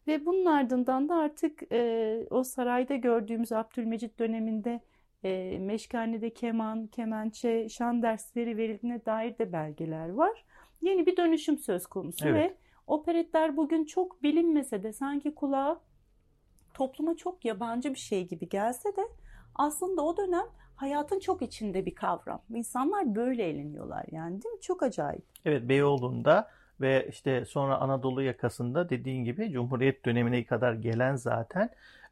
Ve 0.07 0.25
bunun 0.25 0.45
ardından 0.45 1.09
da 1.09 1.15
artık 1.15 1.71
e, 1.71 2.27
o 2.29 2.43
sarayda 2.43 2.95
gördüğümüz 2.95 3.51
Abdülmecit 3.51 4.19
döneminde 4.19 4.79
e, 5.23 5.59
meşkanede 5.59 6.29
keman, 6.29 6.87
kemençe, 6.87 7.69
şan 7.69 8.01
dersleri 8.01 8.57
verildiğine 8.57 9.05
dair 9.05 9.37
de 9.37 9.53
belgeler 9.53 10.09
var. 10.09 10.45
Yeni 10.81 11.05
bir 11.05 11.17
dönüşüm 11.17 11.57
söz 11.57 11.85
konusu 11.85 12.27
Evet. 12.27 12.51
ve 12.51 12.57
operetler 12.87 13.57
bugün 13.57 13.85
çok 13.85 14.23
bilinmese 14.23 14.83
de 14.83 14.93
sanki 14.93 15.35
kulağa 15.35 15.81
topluma 16.73 17.15
çok 17.17 17.45
yabancı 17.45 17.93
bir 17.93 17.99
şey 17.99 18.27
gibi 18.27 18.49
gelse 18.49 18.95
de 18.95 19.01
aslında 19.55 20.01
o 20.01 20.17
dönem 20.17 20.45
hayatın 20.75 21.19
çok 21.19 21.41
içinde 21.41 21.85
bir 21.85 21.95
kavram. 21.95 22.41
İnsanlar 22.49 23.15
böyle 23.15 23.43
eğleniyorlar 23.43 24.05
yani 24.11 24.43
değil 24.43 24.53
mi? 24.55 24.61
Çok 24.61 24.83
acayip. 24.83 25.23
Evet 25.45 25.69
Beyoğlu'nda 25.69 26.49
ve 26.81 27.07
işte 27.09 27.45
sonra 27.45 27.77
Anadolu 27.77 28.21
yakasında 28.21 28.89
dediğin 28.89 29.23
gibi 29.23 29.51
Cumhuriyet 29.51 30.05
dönemine 30.05 30.43
kadar 30.43 30.73
gelen 30.73 31.15
zaten 31.15 31.69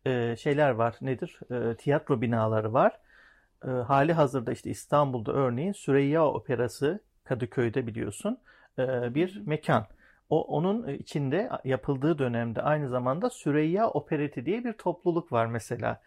e, 0.07 0.35
şeyler 0.37 0.69
var. 0.69 0.95
Nedir? 1.01 1.39
E, 1.51 1.75
tiyatro 1.75 2.21
binaları 2.21 2.73
var. 2.73 2.99
E, 3.65 3.67
hali 3.69 4.13
hazırda 4.13 4.51
işte 4.51 4.69
İstanbul'da 4.69 5.33
örneğin 5.33 5.73
Süreyya 5.73 6.25
Operası 6.25 6.99
Kadıköy'de 7.23 7.87
biliyorsun 7.87 8.37
e, 8.79 9.15
bir 9.15 9.41
mekan. 9.45 9.85
O 10.29 10.43
onun 10.43 10.87
içinde 10.87 11.49
yapıldığı 11.63 12.19
dönemde 12.19 12.61
aynı 12.61 12.89
zamanda 12.89 13.29
Süreyya 13.29 13.89
Opereti 13.89 14.45
diye 14.45 14.63
bir 14.63 14.73
topluluk 14.73 15.31
var 15.31 15.45
mesela. 15.45 16.01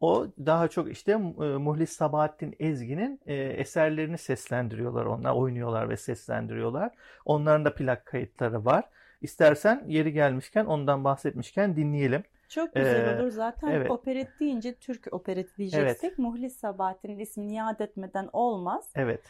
O 0.00 0.26
daha 0.46 0.68
çok 0.68 0.90
işte 0.90 1.12
e, 1.12 1.16
Muhlis 1.16 1.92
Sabahattin 1.92 2.56
Ezgi'nin 2.58 3.20
e, 3.26 3.34
eserlerini 3.34 4.18
seslendiriyorlar 4.18 5.04
onlar, 5.04 5.32
oynuyorlar 5.32 5.88
ve 5.88 5.96
seslendiriyorlar. 5.96 6.90
Onların 7.24 7.64
da 7.64 7.74
plak 7.74 8.06
kayıtları 8.06 8.64
var. 8.64 8.84
İstersen 9.22 9.84
yeri 9.86 10.12
gelmişken 10.12 10.64
ondan 10.64 11.04
bahsetmişken 11.04 11.76
dinleyelim. 11.76 12.24
Çok 12.48 12.74
güzel 12.74 13.18
Ee, 13.18 13.22
olur. 13.22 13.30
Zaten 13.30 13.70
evet. 13.70 13.90
operet 13.90 14.28
deyince 14.40 14.74
Türk 14.74 15.08
opereti 15.10 15.56
diyeceksek 15.56 16.18
Muhlis 16.18 16.56
Sabahattin'in 16.56 17.18
ismini 17.18 17.54
yad 17.54 17.80
etmeden 17.80 18.28
olmaz. 18.32 18.90
Evet. 18.94 19.22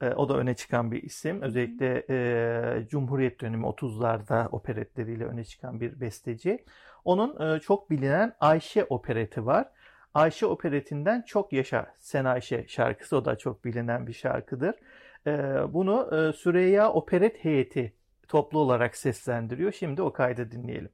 E, 0.00 0.08
o 0.08 0.28
da 0.28 0.36
öne 0.36 0.54
çıkan 0.54 0.92
bir 0.92 1.02
isim. 1.02 1.42
Özellikle 1.42 2.04
e, 2.10 2.86
Cumhuriyet 2.88 3.40
dönemi 3.40 3.66
30'larda 3.66 4.48
operetleriyle 4.48 5.24
öne 5.24 5.44
çıkan 5.44 5.80
bir 5.80 6.00
besteci. 6.00 6.64
Onun 7.04 7.54
e, 7.56 7.60
çok 7.60 7.90
bilinen 7.90 8.36
Ayşe 8.40 8.84
opereti 8.84 9.46
var. 9.46 9.68
Ayşe 10.14 10.46
operetinden 10.46 11.22
Çok 11.22 11.52
Yaşa 11.52 11.94
Sen 12.00 12.24
Ayşe 12.24 12.64
şarkısı 12.68 13.16
o 13.16 13.24
da 13.24 13.38
çok 13.38 13.64
bilinen 13.64 14.06
bir 14.06 14.12
şarkıdır. 14.12 14.74
E, 15.26 15.32
bunu 15.72 16.10
e, 16.16 16.32
Süreyya 16.32 16.92
Operet 16.92 17.44
Heyeti 17.44 17.92
toplu 18.28 18.58
olarak 18.58 18.96
seslendiriyor. 18.96 19.72
Şimdi 19.72 20.02
o 20.02 20.12
kaydı 20.12 20.50
dinleyelim. 20.50 20.90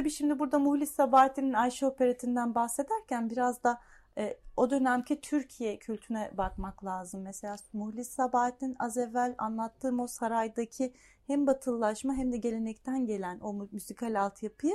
Tabii 0.00 0.10
şimdi 0.10 0.38
burada 0.38 0.58
Muhlis 0.58 0.90
Sabahattin'in 0.90 1.52
Ayşe 1.52 1.86
Operetinden 1.86 2.54
bahsederken 2.54 3.30
biraz 3.30 3.64
da 3.64 3.80
e, 4.18 4.38
o 4.56 4.70
dönemki 4.70 5.20
Türkiye 5.20 5.78
kültüne 5.78 6.30
bakmak 6.34 6.84
lazım. 6.84 7.22
Mesela 7.22 7.56
Muhlis 7.72 8.08
Sabahattin 8.08 8.76
az 8.78 8.96
evvel 8.96 9.34
anlattığım 9.38 10.00
o 10.00 10.06
saraydaki 10.06 10.92
hem 11.26 11.46
batılılaşma 11.46 12.14
hem 12.14 12.32
de 12.32 12.36
gelenekten 12.36 13.06
gelen 13.06 13.40
o 13.40 13.52
müzikal 13.72 14.20
altyapıyı 14.20 14.74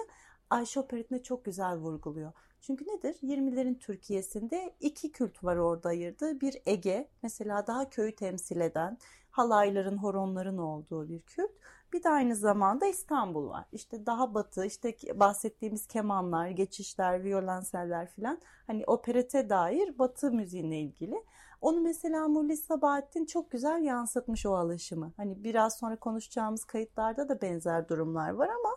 Ayşe 0.50 0.80
Operetinde 0.80 1.24
çok 1.24 1.46
güzel 1.46 1.78
vurguluyor. 1.78 2.32
Çünkü 2.62 2.86
nedir? 2.88 3.16
20'lerin 3.24 3.80
Türkiye'sinde 3.80 4.74
iki 4.80 5.12
kült 5.12 5.44
var 5.44 5.56
orada 5.56 5.90
ayırdığı. 5.90 6.42
Bir 6.42 6.62
Ege, 6.66 7.10
mesela 7.24 7.68
daha 7.68 7.90
köyü 7.90 8.16
temsil 8.16 8.62
eden, 8.62 8.98
halayların, 9.32 9.98
horonların 9.98 10.58
olduğu 10.58 11.10
bir 11.10 11.22
kült. 11.22 11.52
Bir 11.94 12.04
de 12.04 12.10
aynı 12.10 12.36
zamanda 12.36 12.86
İstanbul 12.86 13.50
var. 13.50 13.66
İşte 13.72 14.06
daha 14.06 14.34
batı, 14.34 14.66
işte 14.66 14.96
bahsettiğimiz 15.16 15.88
kemanlar, 15.88 16.48
geçişler, 16.48 17.24
violonseller 17.24 18.08
filan. 18.08 18.42
Hani 18.68 18.84
operete 18.88 19.50
dair 19.50 20.00
batı 20.00 20.32
müziğine 20.32 20.80
ilgili. 20.80 21.24
Onu 21.62 21.82
mesela 21.82 22.28
Mulli 22.28 22.58
Sabahattin 22.58 23.26
çok 23.26 23.52
güzel 23.52 23.84
yansıtmış 23.84 24.46
o 24.46 24.56
alışımı. 24.56 25.14
Hani 25.18 25.44
biraz 25.44 25.78
sonra 25.78 25.96
konuşacağımız 25.96 26.66
kayıtlarda 26.66 27.30
da 27.30 27.42
benzer 27.42 27.90
durumlar 27.90 28.30
var 28.30 28.48
ama 28.48 28.76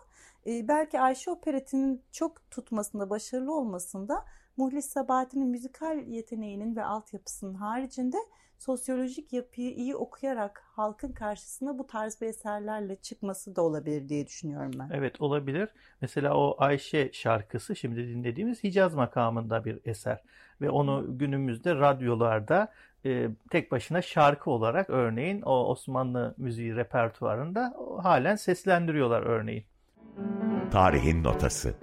e, 0.49 0.67
belki 0.67 0.99
Ayşe 0.99 1.31
Opereti'nin 1.31 2.03
çok 2.11 2.51
tutmasında, 2.51 3.09
başarılı 3.09 3.55
olmasında 3.55 4.25
Muhlis 4.57 4.85
Sabahattin'in 4.85 5.47
müzikal 5.47 6.07
yeteneğinin 6.07 6.75
ve 6.75 6.83
altyapısının 6.83 7.53
haricinde 7.53 8.17
sosyolojik 8.57 9.33
yapıyı 9.33 9.71
iyi 9.71 9.95
okuyarak 9.95 10.63
halkın 10.65 11.11
karşısına 11.11 11.77
bu 11.77 11.87
tarz 11.87 12.21
bir 12.21 12.27
eserlerle 12.27 12.95
çıkması 12.95 13.55
da 13.55 13.61
olabilir 13.61 14.09
diye 14.09 14.27
düşünüyorum 14.27 14.71
ben. 14.79 14.89
Evet 14.93 15.21
olabilir. 15.21 15.69
Mesela 16.01 16.37
o 16.37 16.55
Ayşe 16.57 17.09
şarkısı 17.13 17.75
şimdi 17.75 18.07
dinlediğimiz 18.07 18.63
Hicaz 18.63 18.93
makamında 18.93 19.65
bir 19.65 19.79
eser 19.85 20.23
ve 20.61 20.69
onu 20.69 21.17
günümüzde 21.17 21.75
radyolarda 21.75 22.71
e, 23.05 23.29
tek 23.51 23.71
başına 23.71 24.01
şarkı 24.01 24.51
olarak 24.51 24.89
örneğin 24.89 25.41
o 25.41 25.65
Osmanlı 25.65 26.35
müziği 26.37 26.75
repertuarında 26.75 27.75
halen 28.03 28.35
seslendiriyorlar 28.35 29.21
örneğin. 29.21 29.65
Tarihin 30.71 31.23
Notası 31.23 31.73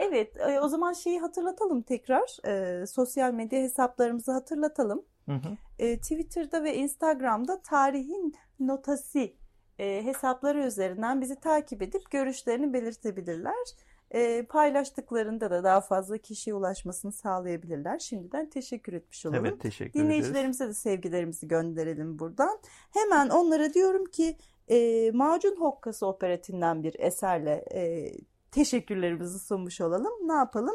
Evet, 0.00 0.36
e, 0.36 0.60
o 0.60 0.68
zaman 0.68 0.92
şeyi 0.92 1.20
hatırlatalım 1.20 1.82
tekrar. 1.82 2.46
E, 2.46 2.86
sosyal 2.86 3.32
medya 3.32 3.62
hesaplarımızı 3.62 4.32
hatırlatalım. 4.32 5.04
Hı 5.26 5.32
hı. 5.32 5.56
E, 5.78 5.98
Twitter'da 5.98 6.64
ve 6.64 6.76
Instagram'da 6.76 7.62
tarihin 7.62 8.34
notası 8.60 9.30
e, 9.78 10.04
hesapları 10.04 10.66
üzerinden 10.66 11.20
bizi 11.20 11.40
takip 11.40 11.82
edip 11.82 12.10
görüşlerini 12.10 12.72
belirtebilirler. 12.72 13.66
E, 14.10 14.42
paylaştıklarında 14.42 15.50
da 15.50 15.64
daha 15.64 15.80
fazla 15.80 16.18
kişiye 16.18 16.54
ulaşmasını 16.54 17.12
sağlayabilirler. 17.12 17.98
Şimdiden 17.98 18.50
teşekkür 18.50 18.92
etmiş 18.92 19.26
olalım. 19.26 19.46
Evet 19.46 19.60
teşekkür 19.60 20.00
Dinleyicilerimize 20.00 20.64
ederiz. 20.64 20.76
de 20.76 20.80
sevgilerimizi 20.80 21.48
gönderelim 21.48 22.18
buradan. 22.18 22.58
Hemen 22.94 23.28
onlara 23.28 23.74
diyorum 23.74 24.04
ki 24.04 24.36
e, 24.70 25.10
Macun 25.10 25.56
Hokkası 25.60 26.06
operetinden 26.06 26.82
bir 26.82 26.94
eserle 26.98 27.64
e, 27.74 28.12
teşekkürlerimizi 28.50 29.38
sunmuş 29.38 29.80
olalım. 29.80 30.28
Ne 30.28 30.32
yapalım? 30.32 30.74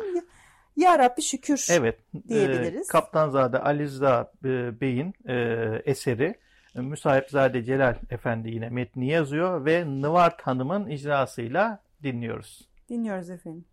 Ya 0.75 0.99
Rabbi 0.99 1.21
şükür 1.21 1.67
evet, 1.71 1.99
diyebiliriz. 2.27 2.89
E, 2.89 2.91
Kaptanzade 2.91 3.59
Alizda 3.59 4.31
e, 4.45 4.81
Bey'in 4.81 5.13
e, 5.27 5.35
eseri 5.85 6.35
Müsahipzade 6.75 7.63
Celal 7.63 7.95
Efendi 8.09 8.49
yine 8.49 8.69
metni 8.69 9.09
yazıyor 9.09 9.65
ve 9.65 9.85
Nıvart 9.85 10.41
Hanım'ın 10.41 10.87
icrasıyla 10.89 11.79
dinliyoruz. 12.03 12.69
Dinliyoruz 12.89 13.29
efendim. 13.29 13.65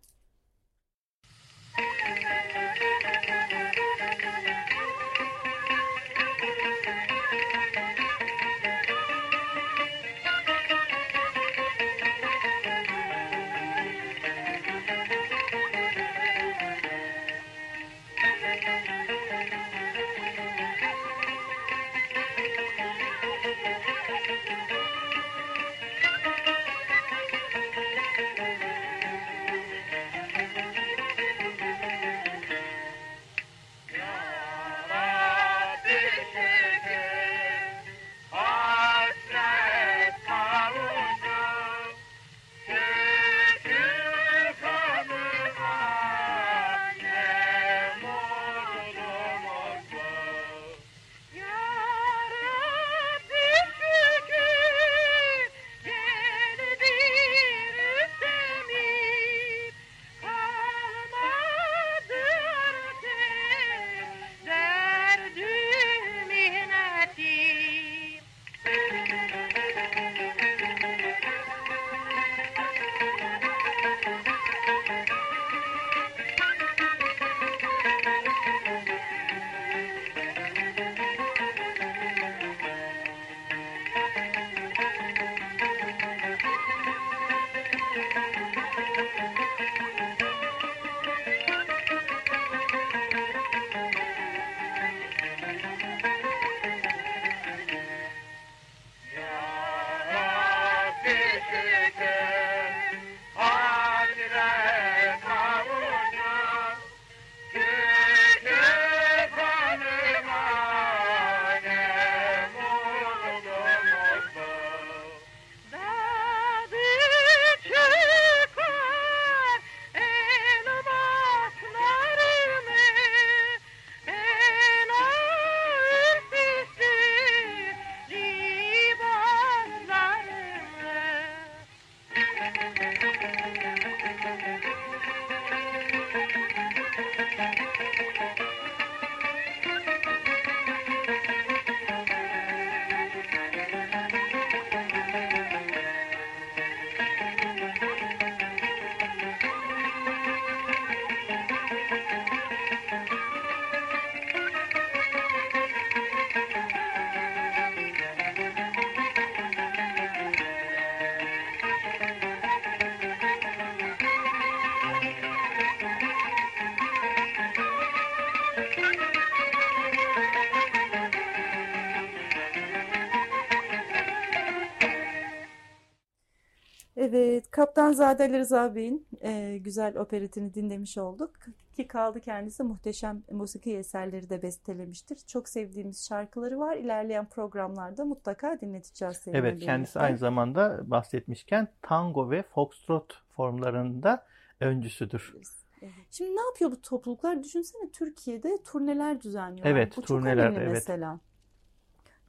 Evet, 177.03 177.51
Kaptanzade 177.51 178.29
Rıza 178.29 178.75
Bey'in 178.75 179.07
e, 179.21 179.57
güzel 179.57 179.97
operetini 179.97 180.53
dinlemiş 180.53 180.97
olduk. 180.97 181.31
Ki 181.75 181.87
kaldı 181.87 182.19
kendisi 182.19 182.63
muhteşem 182.63 183.23
musiki 183.31 183.77
eserleri 183.77 184.29
de 184.29 184.41
bestelemiştir. 184.41 185.17
Çok 185.27 185.49
sevdiğimiz 185.49 186.07
şarkıları 186.07 186.59
var. 186.59 186.75
İlerleyen 186.75 187.25
programlarda 187.25 188.05
mutlaka 188.05 188.61
dinleteceğiz 188.61 189.17
seninle 189.17 189.39
Evet, 189.39 189.59
kendisi 189.59 189.99
aynı 189.99 190.17
zamanda 190.17 190.81
bahsetmişken 190.91 191.67
tango 191.81 192.31
ve 192.31 192.43
foxtrot 192.43 193.23
formlarında 193.35 194.25
öncüsüdür. 194.59 195.33
Evet. 195.81 195.93
Şimdi 196.11 196.35
ne 196.35 196.41
yapıyor 196.41 196.71
bu 196.71 196.81
topluluklar? 196.81 197.43
Düşünsene 197.43 197.91
Türkiye'de 197.91 198.63
turneler 198.63 199.21
düzenliyorlar. 199.21 199.71
Evet, 199.71 199.91
Bu 199.91 199.95
çok 199.95 200.07
turneler, 200.07 200.43
önemli 200.43 200.59
evet. 200.59 200.71
mesela. 200.71 201.19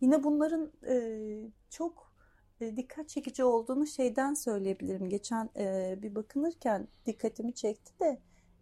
Yine 0.01 0.25
bunların 0.25 0.73
e, 0.89 0.97
çok 1.70 2.12
dikkat 2.77 3.09
çekici 3.09 3.45
olduğunu 3.45 3.87
şeyden 3.87 4.35
söyleyebilirim. 4.35 5.09
Geçen 5.09 5.51
e, 5.57 5.99
bir 6.03 6.15
bakınırken 6.15 6.89
dikkatimi 7.07 7.55
çekti 7.55 7.93
de 8.01 8.21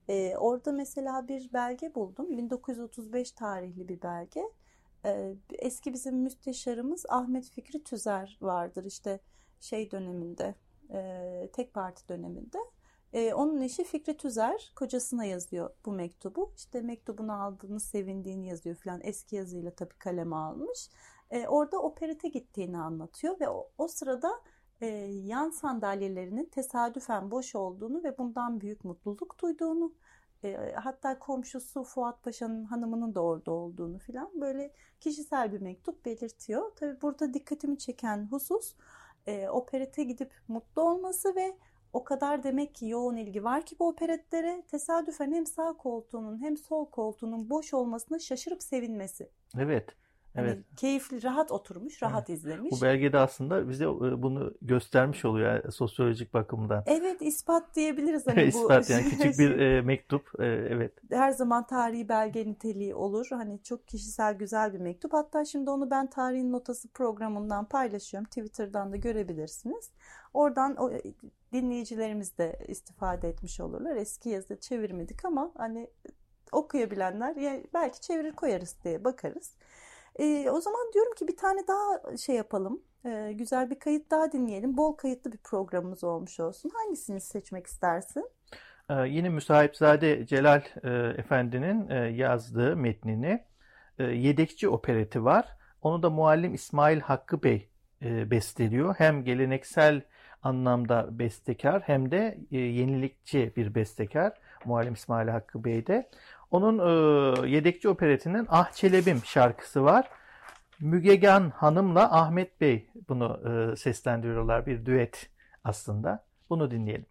e, 0.09 0.37
orada 0.37 0.73
mesela 0.73 1.29
bir 1.29 1.53
belge 1.53 1.95
buldum. 1.95 2.39
1935 2.39 3.33
tarihli 3.33 3.89
bir 3.89 4.03
belge. 4.03 4.43
E, 5.05 5.35
eski 5.59 5.93
bizim 5.93 6.17
müsteşarımız 6.17 7.07
Ahmet 7.09 7.51
Fikri 7.51 7.85
Tüzer 7.85 8.39
vardır 8.41 8.85
işte 8.85 9.21
şey 9.61 9.91
döneminde, 9.91 10.55
e, 10.91 11.51
tek 11.53 11.75
parti 11.75 12.09
döneminde. 12.09 12.59
E, 13.13 13.35
onun 13.35 13.61
eşi 13.61 13.85
Fikri 13.85 14.17
Tüzer 14.17 14.73
kocasına 14.77 15.25
yazıyor 15.25 15.71
bu 15.87 15.93
mektubu. 15.93 16.53
İşte 16.57 16.81
mektubunu 16.81 17.43
aldığını 17.43 17.81
sevindiğini 17.81 18.49
yazıyor 18.49 18.77
falan. 18.77 19.01
Eski 19.03 19.37
yazıyla 19.37 19.71
tabii 19.71 19.95
kaleme 19.99 20.37
almış. 20.37 20.89
E, 21.31 21.49
orada 21.49 21.83
operete 21.83 22.29
gittiğini 22.29 22.79
anlatıyor 22.79 23.41
ve 23.41 23.49
o, 23.49 23.71
o 23.79 23.89
sırada 23.89 24.31
e, 24.81 24.87
yan 25.07 25.51
sandalyelerinin 25.51 26.45
tesadüfen 26.45 27.31
boş 27.31 27.55
olduğunu 27.55 28.05
ve 28.05 28.19
bundan 28.19 28.61
büyük 28.61 28.85
mutluluk 28.85 29.43
duyduğunu 29.43 29.95
e, 30.45 30.73
hatta 30.75 31.19
komşusu 31.19 31.85
Fuat 31.85 32.23
Paşa'nın 32.23 32.65
hanımının 32.65 33.15
da 33.15 33.23
orada 33.23 33.51
olduğunu 33.51 33.99
filan 33.99 34.41
böyle 34.41 34.73
kişisel 35.01 35.53
bir 35.53 35.61
mektup 35.61 36.05
belirtiyor. 36.05 36.73
Tabii 36.77 37.03
burada 37.03 37.35
dikkatimi 37.35 37.79
çeken 37.79 38.29
husus 38.31 38.75
e, 39.27 39.49
operete 39.49 40.05
gidip 40.05 40.33
mutlu 40.49 40.83
olması 40.83 41.37
ve 41.37 41.57
o 41.93 42.05
kadar 42.05 42.43
demek 42.43 42.75
ki 42.75 42.87
yoğun 42.87 43.17
ilgi 43.17 43.45
var 43.45 43.67
ki 43.67 43.77
bu 43.79 43.89
operetlere 43.89 44.63
tesadüfen 44.69 45.33
hem 45.33 45.47
sağ 45.47 45.73
koltuğunun 45.73 46.43
hem 46.43 46.57
sol 46.57 46.91
koltuğunun 46.91 47.51
boş 47.51 47.75
olmasına 47.75 48.19
şaşırıp 48.19 48.63
sevinmesi. 48.63 49.31
Evet. 49.59 49.97
Hani 50.35 50.49
Evet. 50.49 50.59
keyifli, 50.77 51.23
rahat 51.23 51.53
oturmuş, 51.53 52.03
rahat 52.03 52.29
izlemiş. 52.29 52.73
Bu 52.73 52.83
belgede 52.83 53.19
aslında 53.19 53.69
bize 53.69 53.85
e, 53.85 54.23
bunu 54.23 54.55
göstermiş 54.63 55.25
oluyor 55.25 55.55
yani 55.55 55.73
sosyolojik 55.73 56.35
bakımdan. 56.35 56.83
Evet, 56.87 57.23
ispat 57.23 57.77
diyebiliriz 57.77 58.27
hani 58.27 58.37
bu 58.43 58.43
İspat 58.43 58.91
yani 58.91 59.05
küçük 59.05 59.39
bir 59.39 59.59
e, 59.59 59.83
mektup. 59.83 60.41
E, 60.41 60.45
evet. 60.47 60.93
her 61.11 61.31
zaman 61.31 61.67
tarihi 61.67 62.09
belge 62.09 62.47
niteliği 62.47 62.95
olur. 62.95 63.27
Hani 63.31 63.63
çok 63.63 63.89
kişisel 63.89 64.35
güzel 64.35 64.73
bir 64.73 64.79
mektup. 64.79 65.13
Hatta 65.13 65.45
şimdi 65.45 65.71
onu 65.71 65.91
ben 65.91 66.11
tarihin 66.11 66.53
notası 66.53 66.89
programından 66.89 67.65
paylaşıyorum. 67.65 68.29
Twitter'dan 68.29 68.93
da 68.93 68.97
görebilirsiniz. 68.97 69.91
Oradan 70.35 70.77
o, 70.77 70.91
e, 70.91 71.03
dinleyicilerimiz 71.53 72.39
de 72.39 72.59
istifade 72.69 73.29
etmiş 73.29 73.61
olurlar. 73.61 73.97
Eski 73.97 74.29
yazı 74.29 74.61
çevirmedik 74.61 75.25
ama 75.25 75.53
hani 75.57 75.91
okuyabilenler 76.53 77.37
ya 77.37 77.61
belki 77.75 78.01
çevirir 78.01 78.33
koyarız 78.33 78.77
diye 78.85 79.05
bakarız. 79.05 79.55
E, 80.19 80.51
o 80.51 80.61
zaman 80.61 80.93
diyorum 80.95 81.15
ki 81.15 81.29
bir 81.29 81.37
tane 81.37 81.67
daha 81.69 82.17
şey 82.17 82.37
yapalım. 82.37 82.83
E, 83.05 83.33
güzel 83.33 83.71
bir 83.71 83.79
kayıt 83.79 84.11
daha 84.11 84.33
dinleyelim. 84.33 84.77
Bol 84.77 84.93
kayıtlı 84.93 85.33
bir 85.33 85.39
programımız 85.39 86.05
olmuş 86.05 86.41
olsun. 86.41 86.71
Hangisini 86.75 87.21
seçmek 87.21 87.67
istersin? 87.67 88.31
Ee, 88.91 89.09
yine 89.09 89.29
Müsahipzade 89.29 90.27
Celal 90.27 90.63
e, 90.85 90.91
Efendi'nin 91.19 91.91
e, 91.91 91.95
yazdığı 91.97 92.77
metnini 92.77 93.45
e, 93.99 94.05
Yedekçi 94.05 94.69
opereti 94.69 95.25
var. 95.25 95.57
Onu 95.83 96.03
da 96.03 96.11
muallim 96.11 96.55
İsmail 96.55 97.01
Hakkı 97.01 97.43
Bey 97.43 97.69
e, 98.03 98.31
besteliyor. 98.31 98.95
Hem 98.99 99.25
geleneksel 99.25 100.03
anlamda 100.43 101.19
bestekar 101.19 101.83
hem 101.83 102.11
de 102.11 102.39
e, 102.53 102.59
yenilikçi 102.59 103.53
bir 103.57 103.75
bestekar. 103.75 104.33
Muallim 104.65 104.95
İsmail 104.95 105.29
Hakkı 105.29 105.65
Bey 105.65 105.87
de. 105.87 106.11
Onun 106.51 106.79
e, 106.79 107.49
Yedekçi 107.49 107.89
operetinin 107.89 108.47
Ah 108.51 108.73
Çelebim 108.73 109.25
şarkısı 109.25 109.85
var. 109.85 110.09
Mügegan 110.81 111.51
Hanım'la 111.51 112.21
Ahmet 112.21 112.61
Bey 112.61 112.91
bunu 113.09 113.41
e, 113.73 113.77
seslendiriyorlar. 113.77 114.67
Bir 114.67 114.87
düet 114.87 115.31
aslında. 115.65 116.25
Bunu 116.51 116.71
dinleyelim. 116.71 117.07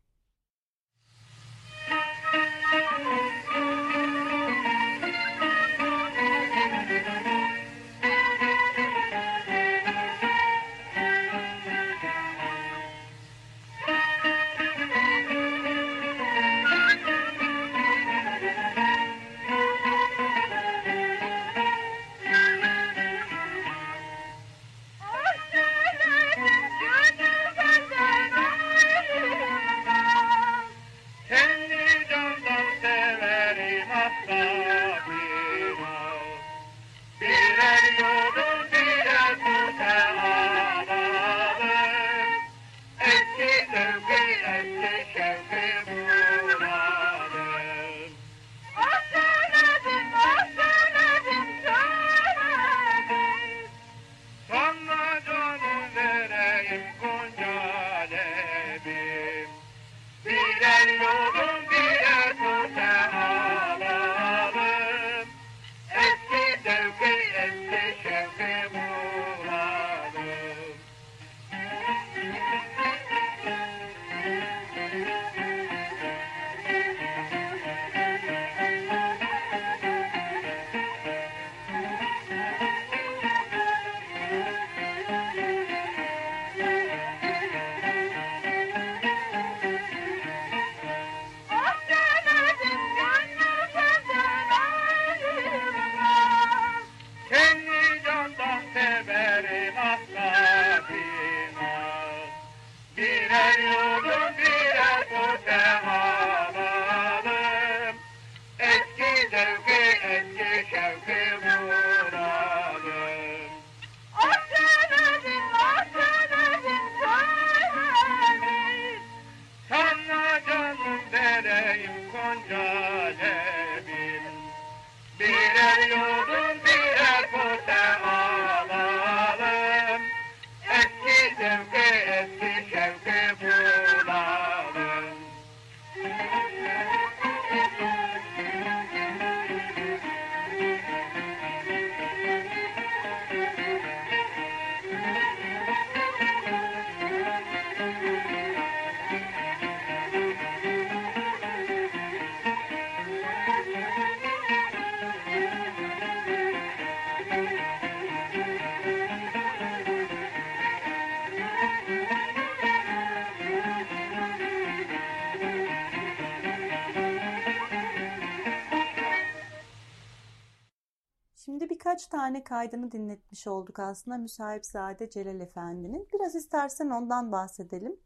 Birkaç 171.49 172.07
tane 172.07 172.43
kaydını 172.43 172.91
dinletmiş 172.91 173.47
olduk 173.47 173.79
aslında 173.79 174.17
Müsahipzade 174.17 175.09
Celal 175.09 175.39
Efendi'nin. 175.39 176.07
Biraz 176.13 176.35
istersen 176.35 176.89
ondan 176.89 177.31
bahsedelim. 177.31 177.97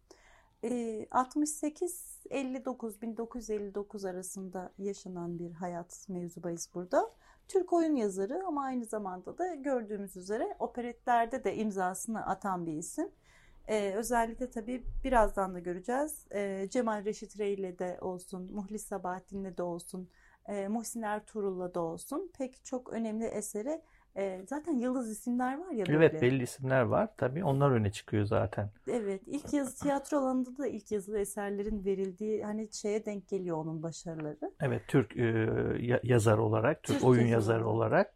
Ee, 0.64 1.08
68-59-1959 1.12 4.10
arasında 4.10 4.72
yaşanan 4.78 5.40
bir 5.40 5.52
hayat 5.52 6.06
mevzu 6.10 6.44
bahis 6.44 6.76
burada. 6.76 7.12
Türk 7.48 7.74
oyun 7.74 7.96
yazarı 7.96 8.44
ama 8.48 8.64
aynı 8.64 8.86
zamanda 8.86 9.38
da 9.38 9.56
gördüğümüz 9.56 10.18
üzere 10.18 10.56
operetlerde 10.60 11.44
de 11.44 11.56
imzasını 11.56 12.26
atan 12.26 12.66
bir 12.66 12.74
isim. 12.74 13.12
Ee, 13.68 13.94
özellikle 13.96 14.50
tabii 14.50 14.84
birazdan 15.04 15.54
da 15.54 15.60
göreceğiz. 15.60 16.26
Ee, 16.32 16.68
Cemal 16.70 17.06
Reşit 17.06 17.40
Rey 17.40 17.54
ile 17.54 17.80
de 17.80 17.98
olsun, 18.02 18.54
Muhlis 18.54 18.86
Sabahattin'le 18.86 19.58
de 19.58 19.64
olsun, 19.64 20.10
e, 20.48 20.68
Muhsin 20.68 21.02
Ertuğrul'la 21.02 21.74
da 21.74 21.80
olsun 21.82 22.32
pek 22.38 22.66
çok 22.66 22.94
önemli 22.94 23.26
eseri 23.26 23.82
e, 24.18 24.46
zaten 24.50 24.74
yıldız 24.78 25.10
isimler 25.10 25.58
var 25.58 25.72
ya 25.72 25.86
Evet 25.90 26.14
böyle. 26.14 26.22
belli 26.22 26.44
isimler 26.44 26.82
var 26.82 27.10
tabii. 27.18 27.44
Onlar 27.44 27.72
öne 27.72 27.92
çıkıyor 27.92 28.26
zaten. 28.26 28.70
Evet, 28.88 29.22
ilk 29.26 29.54
yazı 29.54 29.76
tiyatro 29.84 30.18
alanında 30.18 30.58
da 30.58 30.68
ilk 30.68 30.92
yazılı 30.92 31.20
eserlerin 31.20 31.86
verildiği 31.86 32.44
hani 32.44 32.70
şeye 32.72 33.06
denk 33.06 33.28
geliyor 33.28 33.58
onun 33.58 33.84
başarıları. 33.84 34.52
Evet 34.62 34.82
Türk 34.88 35.18
e, 35.18 35.22
ya- 35.80 36.00
yazar 36.04 36.38
olarak, 36.38 36.84
Türk, 36.84 36.98
Türk 36.98 37.08
oyun 37.10 37.22
yazarı 37.28 37.32
yazarı 37.32 37.68
olarak. 37.68 38.14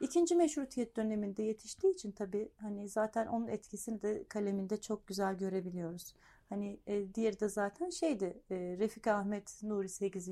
İkinci 0.00 0.36
meşrutiyet 0.36 0.96
döneminde 0.96 1.42
yetiştiği 1.42 1.92
için 1.92 2.12
tabii 2.12 2.48
hani 2.56 2.88
zaten 2.88 3.26
onun 3.26 3.48
etkisini 3.48 4.02
de 4.02 4.24
kaleminde 4.28 4.80
çok 4.80 5.06
güzel 5.06 5.34
görebiliyoruz. 5.38 6.14
Hani 6.48 6.80
e, 6.86 7.14
diğeri 7.14 7.40
de 7.40 7.48
zaten 7.48 7.90
şeydi 7.90 8.42
e, 8.50 8.54
Refik 8.78 9.06
Ahmet 9.06 9.62
Nuri 9.62 9.88
8. 9.88 10.30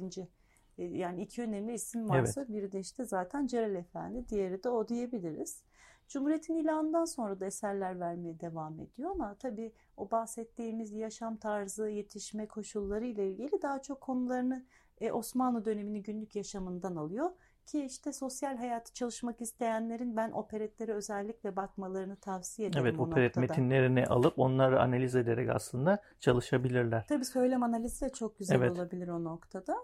E, 0.79 0.85
yani 0.85 1.23
iki 1.23 1.43
önemli 1.43 1.73
isim 1.73 2.09
varsa 2.09 2.49
biri 2.49 2.73
de 2.73 2.81
işte 2.81 3.05
zaten 3.05 3.47
Celal 3.47 3.75
Efendi, 3.75 4.29
diğeri 4.29 4.63
de 4.65 4.69
o 4.69 4.89
diyebiliriz. 4.89 5.63
Cumhuriyet'in 6.09 6.55
ilanından 6.55 7.05
sonra 7.05 7.41
da 7.41 7.47
eserler 7.47 8.01
vermeye 8.01 8.41
devam 8.41 8.81
ediyor 8.81 9.11
ama 9.11 9.35
tabii 9.35 9.73
o 9.97 10.11
bahsettiğimiz 10.11 10.93
yaşam 10.93 11.37
tarzı, 11.37 11.89
yetişme 11.89 12.47
koşulları 12.47 13.07
ile 13.07 13.29
ilgili 13.29 13.63
daha 13.63 13.83
çok 13.83 14.01
konularını 14.01 14.65
e, 15.01 15.13
Osmanlı 15.13 15.65
dönemini 15.65 16.03
günlük 16.03 16.37
yaşamından 16.37 16.97
alıyor. 16.97 17.31
Ki 17.67 17.85
işte 17.85 18.13
sosyal 18.13 18.57
hayatı 18.57 18.93
çalışmak 18.93 19.41
isteyenlerin 19.41 20.17
ben 20.17 20.31
operetlere 20.31 20.93
özellikle 20.93 21.57
bakmalarını 21.57 22.17
tavsiye 22.17 22.69
ederim 22.69 22.87
Evet 22.87 22.99
operet 22.99 23.37
noktada. 23.37 23.41
metinlerini 23.41 24.07
alıp 24.07 24.39
onları 24.39 24.83
analiz 24.83 25.15
ederek 25.17 25.51
aslında 25.51 26.03
çalışabilirler. 26.21 27.07
Tabii 27.09 27.25
söylem 27.25 27.63
analizi 27.63 28.05
de 28.05 28.09
çok 28.09 28.39
güzel 28.39 28.57
Evet. 28.57 28.71
olabilir 28.73 29.09
o 29.09 29.25
noktada. 29.25 29.77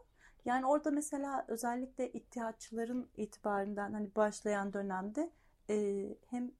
Yani 0.45 0.67
orada 0.67 0.91
mesela 0.91 1.45
özellikle 1.49 2.13
ittihatçıların 2.13 3.09
itibarinden 3.17 3.93
hani 3.93 4.15
başlayan 4.17 4.73
dönemde 4.73 5.31
e, 5.71 6.07
hem 6.31 6.51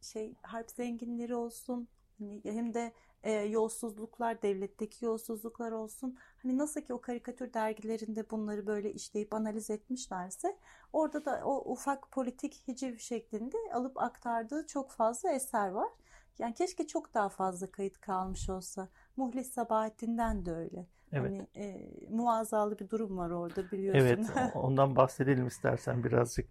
şey 0.00 0.34
harp 0.42 0.70
zenginleri 0.70 1.34
olsun 1.34 1.88
hani 2.18 2.40
hem 2.44 2.74
de 2.74 2.92
e, 3.22 3.32
yolsuzluklar, 3.32 4.42
devletteki 4.42 5.04
yolsuzluklar 5.04 5.72
olsun. 5.72 6.18
Hani 6.42 6.58
nasıl 6.58 6.80
ki 6.80 6.94
o 6.94 7.00
karikatür 7.00 7.52
dergilerinde 7.52 8.30
bunları 8.30 8.66
böyle 8.66 8.92
işleyip 8.92 9.34
analiz 9.34 9.70
etmişlerse 9.70 10.56
orada 10.92 11.24
da 11.24 11.40
o 11.44 11.72
ufak 11.72 12.10
politik 12.12 12.62
hiciv 12.68 12.96
şeklinde 12.98 13.56
alıp 13.72 13.98
aktardığı 14.02 14.66
çok 14.66 14.90
fazla 14.90 15.32
eser 15.32 15.68
var. 15.68 15.88
Yani 16.38 16.54
keşke 16.54 16.86
çok 16.86 17.14
daha 17.14 17.28
fazla 17.28 17.70
kayıt 17.70 18.00
kalmış 18.00 18.50
olsa. 18.50 18.88
Muhlis 19.16 19.52
Sabahattin'den 19.52 20.46
de 20.46 20.52
öyle. 20.52 20.86
Evet. 21.12 21.30
Hani 21.30 21.46
e, 21.56 21.90
muazzalı 22.10 22.78
bir 22.78 22.90
durum 22.90 23.18
var 23.18 23.30
orada 23.30 23.70
biliyorsun. 23.70 24.00
Evet, 24.00 24.30
ondan 24.54 24.96
bahsedelim 24.96 25.46
istersen 25.46 26.04
birazcık. 26.04 26.48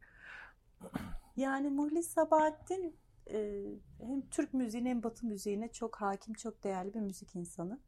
Yani 1.35 1.69
Muhlis 1.69 2.07
Sabahattin 2.07 2.95
e, 3.31 3.63
hem 3.99 4.29
Türk 4.29 4.53
müziğine 4.53 4.89
hem 4.89 5.03
Batı 5.03 5.25
müziğine 5.25 5.71
çok 5.71 5.95
hakim, 5.95 6.33
çok 6.33 6.63
değerli 6.63 6.93
bir 6.93 6.99
müzik 6.99 7.35
insanı. 7.35 7.79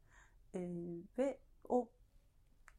E, 0.54 0.60
ve 1.18 1.40
o 1.68 1.88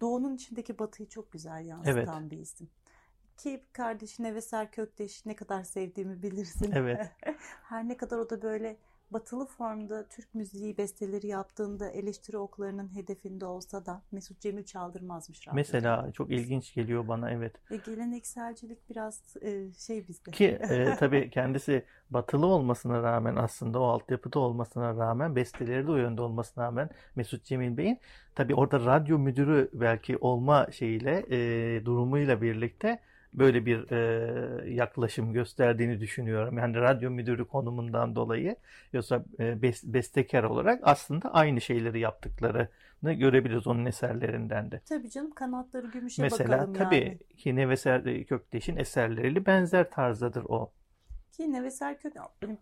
Doğu'nun 0.01 0.35
içindeki 0.35 0.79
Batı'yı 0.79 1.09
çok 1.09 1.31
güzel 1.31 1.65
yansıtan 1.65 2.31
bir 2.31 2.37
isim. 2.37 2.69
Ki 3.37 3.65
kardeşi 3.73 4.23
Neveser 4.23 4.71
Kökteş 4.71 5.25
ne 5.25 5.35
kadar 5.35 5.63
sevdiğimi 5.63 6.23
bilirsin. 6.23 6.71
Evet. 6.71 7.11
Her 7.63 7.87
ne 7.87 7.97
kadar 7.97 8.17
o 8.17 8.29
da 8.29 8.41
böyle 8.41 8.77
batılı 9.11 9.45
formda 9.45 10.07
Türk 10.07 10.35
müziği 10.35 10.77
besteleri 10.77 11.27
yaptığında 11.27 11.89
eleştiri 11.89 12.37
oklarının 12.37 12.95
hedefinde 12.95 13.45
olsa 13.45 13.85
da 13.85 14.01
Mesut 14.11 14.39
Cemil 14.39 14.63
çaldırmazmış 14.63 15.47
radyoda. 15.47 15.55
Mesela 15.55 16.11
çok 16.11 16.31
ilginç 16.31 16.73
geliyor 16.73 17.07
bana 17.07 17.31
evet. 17.31 17.71
Ve 17.71 17.77
gelenekselcilik 17.77 18.89
biraz 18.89 19.37
e, 19.41 19.73
şey 19.73 20.07
bizde. 20.07 20.31
Ki 20.31 20.45
e, 20.45 20.95
tabii 20.99 21.29
kendisi 21.29 21.85
batılı 22.09 22.45
olmasına 22.45 23.03
rağmen 23.03 23.35
aslında 23.35 23.79
o 23.79 23.83
altyapıda 23.83 24.39
olmasına 24.39 24.95
rağmen 24.95 25.35
besteleri 25.35 25.87
de 25.87 25.91
o 25.91 25.95
yönde 25.95 26.21
olmasına 26.21 26.63
rağmen 26.63 26.89
Mesut 27.15 27.45
Cemil 27.45 27.77
Bey'in 27.77 27.99
tabii 28.35 28.55
orada 28.55 28.85
radyo 28.85 29.19
müdürü 29.19 29.69
belki 29.73 30.17
olma 30.17 30.67
şeyiyle 30.71 31.25
e, 31.29 31.85
durumuyla 31.85 32.41
birlikte 32.41 32.99
böyle 33.33 33.65
bir 33.65 33.91
e, 33.91 34.71
yaklaşım 34.73 35.33
gösterdiğini 35.33 35.99
düşünüyorum. 35.99 36.57
Yani 36.57 36.75
radyo 36.77 37.09
müdürü 37.11 37.47
konumundan 37.47 38.15
dolayı 38.15 38.55
yoksa 38.93 39.25
e, 39.39 39.43
bes- 39.43 39.93
bestekar 39.93 40.43
olarak 40.43 40.79
aslında 40.83 41.33
aynı 41.33 41.61
şeyleri 41.61 41.99
yaptıklarını 41.99 43.13
görebiliriz 43.13 43.67
onun 43.67 43.85
eserlerinden 43.85 44.71
de. 44.71 44.81
Tabii 44.85 45.09
canım 45.09 45.31
kanatları 45.31 45.87
gümüşe 45.87 46.31
Mesela 46.31 46.31
bakalım 46.31 46.73
tabii 46.73 47.17
yani. 47.17 47.19
ki 47.37 47.55
Neveser 47.55 48.25
Kökteş'in 48.25 48.77
eserleriyle 48.77 49.45
benzer 49.45 49.89
tarzdadır 49.91 50.43
o. 50.49 50.71
Ki 51.31 51.51
Neveser 51.53 51.99
Kök 51.99 52.15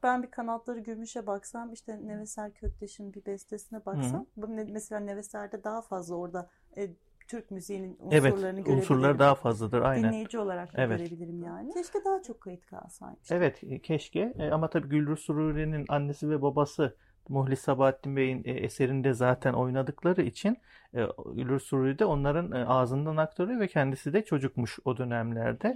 ben 0.04 0.24
bir 0.24 0.32
kanatları 0.32 0.80
gümüşe 0.80 1.28
baksam 1.28 1.74
işte 1.74 2.00
Neveser 2.08 2.54
Kökteş'in 2.54 3.14
bir 3.14 3.26
bestesine 3.26 3.86
baksam 3.86 4.26
bu 4.38 4.56
ne- 4.56 4.64
mesela 4.64 5.00
Neveser'de 5.02 5.64
daha 5.64 5.82
fazla 5.82 6.16
orada 6.16 6.50
e, 6.78 6.90
Türk 7.28 7.52
müziğinin 7.52 7.98
Evet, 8.12 8.34
unsurlarını 8.34 8.60
unsurları 8.60 8.84
görebilirim. 8.84 9.20
daha 9.20 9.36
fazladır 9.36 9.82
aynen. 9.82 10.04
Dinleyici 10.04 10.40
olarak 10.40 10.78
da 10.78 10.82
Evet. 10.82 11.00
görebilirim 11.00 11.44
yani. 11.44 11.74
Keşke 11.74 12.00
daha 12.06 12.22
çok 12.22 12.42
kayıt 12.42 12.66
kalsaymış. 12.66 13.32
Evet, 13.32 13.64
e, 13.64 13.80
keşke 13.80 14.34
E, 14.40 14.52
ama 14.52 14.70
tabii 14.70 14.90
Gülrü 14.90 15.18
Sururi'nin 15.18 15.86
annesi 15.90 16.30
ve 16.30 16.42
babası 16.42 16.98
Muhlis 17.30 17.60
Sabahattin 17.60 18.16
Bey'in 18.16 18.44
e, 18.46 18.52
eserinde 18.52 19.14
zaten 19.14 19.54
oynadıkları 19.54 20.22
için 20.22 20.58
Gülrü 21.36 21.60
Sururi 21.60 22.00
de 22.00 22.06
onların 22.06 22.52
ağzından 22.52 23.18
aktarıyor 23.18 23.60
ve 23.60 23.68
kendisi 23.68 24.14
de 24.14 24.26
çocukmuş 24.26 24.80
o 24.86 24.98
dönemlerde. 24.98 25.68
Hı 25.68 25.72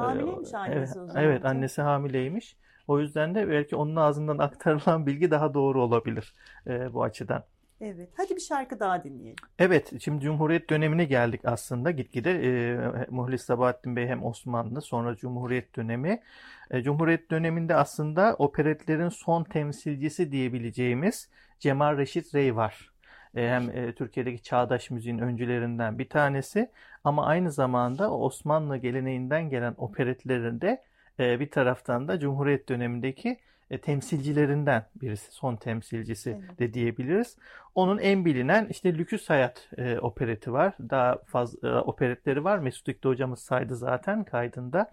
hı. 0.00 0.06
Hamileymiş 0.06 0.54
annesi 0.54 0.78
evet, 0.78 0.96
o 0.96 1.06
zaman. 1.06 1.22
Evet, 1.22 1.44
annesi 1.44 1.82
hamileymiş. 1.82 2.56
O 2.88 3.00
yüzden 3.00 3.34
de 3.34 3.48
belki 3.48 3.76
onun 3.76 3.96
ağzından 3.96 4.38
aktarılan 4.48 5.06
bilgi 5.06 5.30
daha 5.30 5.54
doğru 5.54 5.82
olabilir 5.82 6.34
bu 6.66 7.02
açıdan. 7.02 7.44
Evet. 7.80 8.08
Hadi 8.16 8.36
bir 8.36 8.40
şarkı 8.40 8.80
daha 8.80 9.04
dinleyelim. 9.04 9.36
Evet, 9.58 9.92
şimdi 10.02 10.24
Cumhuriyet 10.24 10.70
dönemine 10.70 11.04
geldik 11.04 11.40
aslında 11.44 11.90
gitgide. 11.90 12.30
E, 12.30 12.78
Muhlis 13.10 13.42
Sabahattin 13.42 13.96
Bey 13.96 14.06
hem 14.06 14.24
Osmanlı 14.24 14.82
sonra 14.82 15.16
Cumhuriyet 15.16 15.76
dönemi. 15.76 16.22
E, 16.70 16.82
Cumhuriyet 16.82 17.30
döneminde 17.30 17.74
aslında 17.74 18.36
operetlerin 18.38 19.08
son 19.08 19.44
temsilcisi 19.44 20.32
diyebileceğimiz 20.32 21.30
Cemal 21.58 21.96
Reşit 21.96 22.34
Rey 22.34 22.56
var. 22.56 22.90
E, 23.34 23.48
hem 23.48 23.70
e, 23.70 23.94
Türkiye'deki 23.94 24.42
çağdaş 24.42 24.90
müziğin 24.90 25.18
öncülerinden 25.18 25.98
bir 25.98 26.08
tanesi 26.08 26.70
ama 27.04 27.26
aynı 27.26 27.52
zamanda 27.52 28.12
Osmanlı 28.12 28.76
geleneğinden 28.76 29.50
gelen 29.50 29.74
operetlerin 29.78 30.60
de 30.60 30.82
e, 31.20 31.40
bir 31.40 31.50
taraftan 31.50 32.08
da 32.08 32.18
Cumhuriyet 32.18 32.68
dönemindeki 32.68 33.38
e, 33.70 33.80
temsilcilerinden 33.80 34.86
birisi, 35.02 35.32
son 35.32 35.56
temsilcisi 35.56 36.30
Evet. 36.30 36.58
de 36.58 36.74
diyebiliriz. 36.74 37.36
Onun 37.74 37.98
en 37.98 38.24
bilinen 38.24 38.66
işte 38.70 38.94
Lüküs 38.94 39.30
Hayat 39.30 39.68
e, 39.76 39.98
opereti 39.98 40.52
var. 40.52 40.74
Daha 40.80 41.18
fazla 41.26 41.68
e, 41.68 41.72
operetleri 41.72 42.44
var. 42.44 42.58
Mesut 42.58 42.88
İkti 42.88 43.08
hocamız 43.08 43.38
saydı 43.38 43.76
zaten 43.76 44.24
kaydında. 44.24 44.90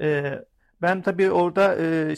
E, 0.00 0.38
ben 0.82 1.02
tabii 1.02 1.30
orada 1.30 1.76
e, 1.80 2.14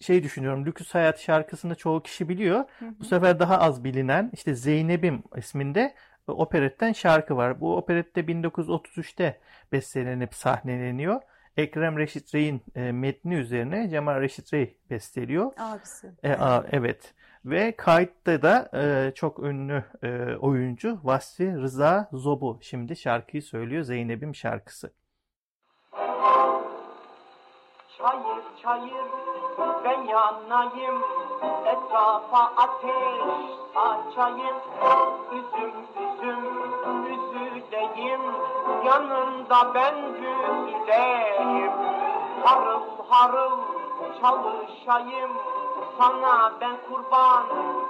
şey 0.00 0.22
düşünüyorum. 0.22 0.66
Lüküs 0.66 0.94
Hayat 0.94 1.20
şarkısını 1.20 1.74
çoğu 1.74 2.02
kişi 2.02 2.28
biliyor. 2.28 2.64
Hı 2.78 2.84
hı. 2.86 2.94
Bu 3.00 3.04
sefer 3.04 3.38
daha 3.38 3.58
az 3.58 3.84
bilinen 3.84 4.30
işte 4.32 4.54
Zeynep'im 4.54 5.22
isminde 5.36 5.94
e, 6.28 6.32
operetten 6.32 6.92
şarkı 6.92 7.36
var. 7.36 7.60
Bu 7.60 7.76
operette 7.76 8.28
1933'te 8.28 9.40
bestelenip 9.72 10.34
sahneleniyor. 10.34 11.20
Ekrem 11.56 11.98
Reşit 11.98 12.34
Rey'in 12.34 12.62
e, 12.74 12.92
metni 12.92 13.34
üzerine 13.34 13.88
Cemal 13.88 14.20
Reşit 14.20 14.54
Rey 14.54 14.78
besteliyor. 14.90 15.52
Abisi. 15.58 16.10
E, 16.22 16.32
a- 16.32 16.64
evet. 16.72 17.14
Ve 17.44 17.76
kayıtta 17.76 18.42
da 18.42 18.70
e, 18.74 19.14
çok 19.14 19.38
ünlü 19.38 19.84
e, 20.02 20.36
oyuncu 20.36 20.98
Vasfi 21.04 21.52
Rıza 21.56 22.08
Zobu 22.12 22.58
şimdi 22.62 22.96
şarkıyı 22.96 23.42
söylüyor 23.42 23.82
Zeynep'im 23.82 24.34
şarkısı. 24.34 24.92
Çayır 27.98 28.42
çayır 28.62 29.06
ben 29.84 30.02
yanayım 30.02 31.02
Etrafa 31.66 32.52
ateş 32.56 33.46
açayım 33.74 34.56
Üzüm 35.32 35.72
Yanında 38.86 39.74
ben 39.74 39.94
üzüleyim 39.94 41.72
Harıl 42.44 42.80
harıl 43.08 43.58
çalışayım. 44.20 45.30
Sana 45.98 46.52
ben 46.60 46.76
kurban 46.88 47.44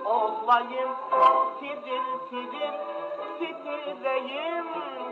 olayım. 0.05 0.91
Tiril 1.61 2.07
tiril 2.31 2.73
titreyim. 3.39 4.67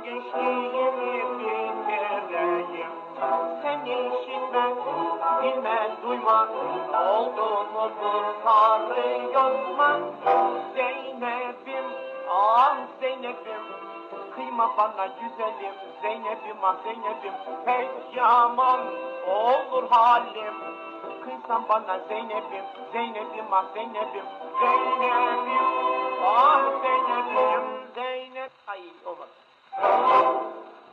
Gençliğimi 0.04 1.14
bitireyim. 1.48 2.90
Sen 3.62 3.80
işitme 3.84 4.66
bilme 5.42 5.78
duyma 6.02 6.40
oldu 7.10 7.46
mu 7.74 7.84
kurtarıyorman 8.00 10.00
Zeynep'im 10.74 11.84
ah 12.30 12.76
Zeynep'im 13.00 13.62
Kıyma 14.34 14.76
bana 14.76 15.06
güzelim 15.06 15.74
Zeynep'im 16.02 16.64
ah 16.64 16.76
Zeynep'im. 16.84 17.32
Pek 17.64 18.16
yaman 18.16 18.80
olur 19.26 19.90
halim. 19.90 20.54
Kıysan 21.24 21.68
bana 21.68 21.98
Zeynep'im 21.98 22.64
Zeynep'im 22.92 23.52
ah 23.52 23.64
Zeynep'im. 23.74 24.24
Zeynep'im 24.60 25.64
ah 26.24 26.62
Zeynep'im 26.82 27.92
Zeynep. 27.94 28.52
Ay 28.66 28.82
olmadı. 29.04 29.30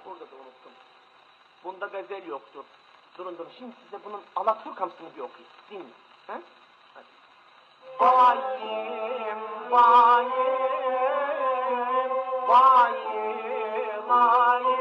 Burada 0.06 0.26
da 0.32 0.36
unuttum. 0.36 0.72
Bunda 1.64 1.86
gazel 1.86 2.28
yoktur. 2.28 2.64
Durun 3.18 3.38
durun. 3.38 3.52
Şimdi 3.58 3.76
size 3.84 4.04
bunun 4.06 4.22
Alaturkamsını 4.36 5.16
bir 5.16 5.22
okuyayım. 5.22 5.52
Dinleyin 5.70 5.94
he? 6.28 6.34
Hadi. 6.94 7.06
Bayım, 8.00 9.40
bayım, 9.72 10.32
bayım, 12.48 13.11
Ayin, 14.12 14.76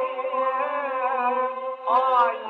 ayin. 1.87 2.50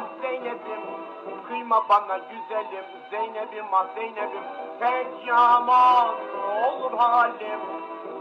Ah 0.00 0.22
Zeynep'im 0.22 0.82
Kıyma 1.48 1.88
bana 1.88 2.18
güzelim 2.18 2.84
Zeynep'im 3.10 3.74
ah 3.74 3.86
Zeynep'im. 3.94 4.44
Pek 4.80 5.26
yaman 5.26 6.14
olur 6.64 6.98
halim. 6.98 7.60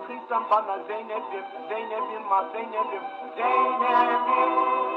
Kıysan 0.08 0.44
bana 0.50 0.78
Zeynep'im 0.88 1.46
Zeynep'im 1.70 2.32
ah 2.32 2.44
Zeynep'im. 2.54 3.04
Zeynep'im 3.38 4.52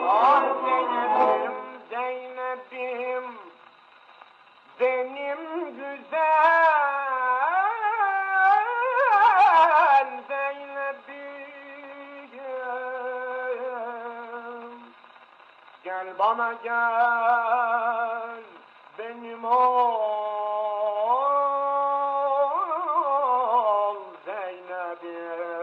ah 0.09 0.43
Zeynep'im 0.65 1.55
Zeynep'im. 1.91 3.25
Benim 4.81 5.39
güzel 5.77 7.02
Gel 15.93 16.19
bana 16.19 16.53
gel 16.53 18.43
benim 18.99 19.45
ol 19.45 19.53
Zeynep'im 24.25 25.55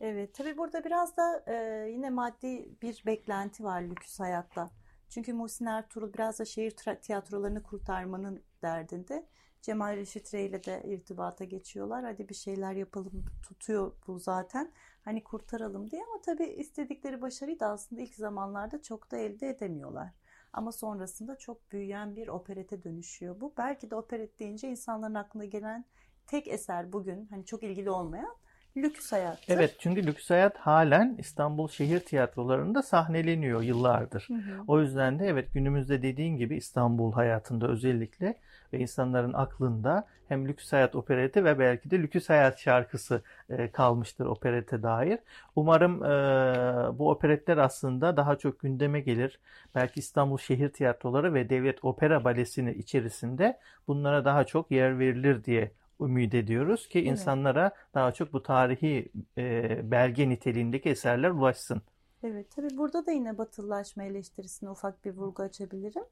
Evet, 0.00 0.34
tabii 0.34 0.56
burada 0.56 0.84
biraz 0.84 1.16
da 1.16 1.44
e, 1.46 1.54
yine 1.90 2.10
maddi 2.10 2.68
bir 2.82 3.02
beklenti 3.06 3.64
var 3.64 3.82
lüks 3.82 4.20
hayatta. 4.20 4.70
Çünkü 5.08 5.32
Muhsin 5.32 5.66
Ertuğrul 5.66 6.12
biraz 6.12 6.38
da 6.38 6.44
şehir 6.44 6.70
tiyatrolarını 7.02 7.62
kurtarmanın 7.62 8.44
derdinde. 8.62 9.26
Cemal 9.62 9.96
Reşit 9.96 10.34
Rey 10.34 10.46
ile 10.46 10.64
de 10.64 10.82
irtibata 10.84 11.44
geçiyorlar. 11.44 12.04
Hadi 12.04 12.28
bir 12.28 12.34
şeyler 12.34 12.72
yapalım 12.72 13.24
tutuyor 13.42 13.92
bu 14.06 14.18
zaten. 14.18 14.72
Hani 15.04 15.24
kurtaralım 15.24 15.90
diye 15.90 16.02
ama 16.02 16.22
tabii 16.22 16.46
istedikleri 16.46 17.22
başarıyı 17.22 17.60
da 17.60 17.68
aslında 17.68 18.02
ilk 18.02 18.14
zamanlarda 18.14 18.82
çok 18.82 19.10
da 19.10 19.16
elde 19.16 19.48
edemiyorlar. 19.48 20.08
Ama 20.52 20.72
sonrasında 20.72 21.38
çok 21.38 21.72
büyüyen 21.72 22.16
bir 22.16 22.28
operete 22.28 22.82
dönüşüyor 22.84 23.40
bu. 23.40 23.54
Belki 23.58 23.90
de 23.90 23.96
operet 23.96 24.40
deyince 24.40 24.68
insanların 24.68 25.14
aklına 25.14 25.44
gelen 25.44 25.84
tek 26.26 26.48
eser 26.48 26.92
bugün 26.92 27.26
hani 27.30 27.44
çok 27.44 27.62
ilgili 27.62 27.90
olmayan 27.90 28.36
Lüks 28.76 29.12
Hayattır. 29.12 29.54
Evet 29.54 29.76
çünkü 29.78 30.06
Lüks 30.06 30.30
Hayat 30.30 30.56
halen 30.56 31.16
İstanbul 31.18 31.68
şehir 31.68 32.00
tiyatrolarında 32.00 32.82
sahneleniyor 32.82 33.62
yıllardır. 33.62 34.24
Hı 34.28 34.34
hı. 34.34 34.64
O 34.66 34.80
yüzden 34.80 35.18
de 35.18 35.26
evet 35.26 35.54
günümüzde 35.54 36.02
dediğin 36.02 36.36
gibi 36.36 36.56
İstanbul 36.56 37.12
hayatında 37.12 37.68
özellikle 37.68 38.34
ve 38.74 38.78
insanların 38.78 39.32
aklında 39.32 40.06
hem 40.28 40.48
Lüks 40.48 40.72
Hayat 40.72 40.96
opereti 40.96 41.44
ve 41.44 41.58
belki 41.58 41.90
de 41.90 41.98
Lüks 42.02 42.28
Hayat 42.28 42.58
şarkısı 42.58 43.22
e, 43.50 43.70
kalmıştır 43.70 44.26
operete 44.26 44.82
dair. 44.82 45.18
Umarım 45.56 46.04
e, 46.04 46.98
bu 46.98 47.10
operetler 47.10 47.56
aslında 47.56 48.16
daha 48.16 48.38
çok 48.38 48.60
gündeme 48.60 49.00
gelir. 49.00 49.40
Belki 49.74 50.00
İstanbul 50.00 50.38
Şehir 50.38 50.68
Tiyatroları 50.68 51.34
ve 51.34 51.50
Devlet 51.50 51.84
Opera 51.84 52.24
Balesi'ni 52.24 52.72
içerisinde 52.74 53.58
bunlara 53.88 54.24
daha 54.24 54.44
çok 54.44 54.70
yer 54.70 54.98
verilir 54.98 55.44
diye 55.44 55.72
ümit 56.00 56.34
ediyoruz 56.34 56.88
ki 56.88 56.98
Evet. 57.08 57.10
insanlara 57.10 57.70
daha 57.94 58.12
çok 58.12 58.32
bu 58.32 58.42
tarihi 58.42 59.12
e, 59.38 59.90
belge 59.90 60.28
niteliğindeki 60.28 60.88
eserler 60.88 61.30
ulaşsın. 61.30 61.82
Evet, 62.22 62.50
tabii 62.50 62.76
burada 62.76 63.06
da 63.06 63.10
yine 63.12 63.38
batılılaşma 63.38 64.04
eleştirisine 64.04 64.70
ufak 64.70 65.04
bir 65.04 65.10
vurgu 65.10 65.42
açabilirim. 65.42 66.04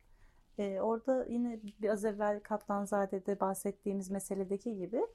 Ee, 0.58 0.80
orada 0.80 1.26
yine 1.28 1.60
biraz 1.82 2.04
evvel 2.04 2.40
Kaptanzade'de 2.40 3.40
bahsettiğimiz 3.40 4.10
meseledeki 4.10 4.76
gibi 4.76 5.06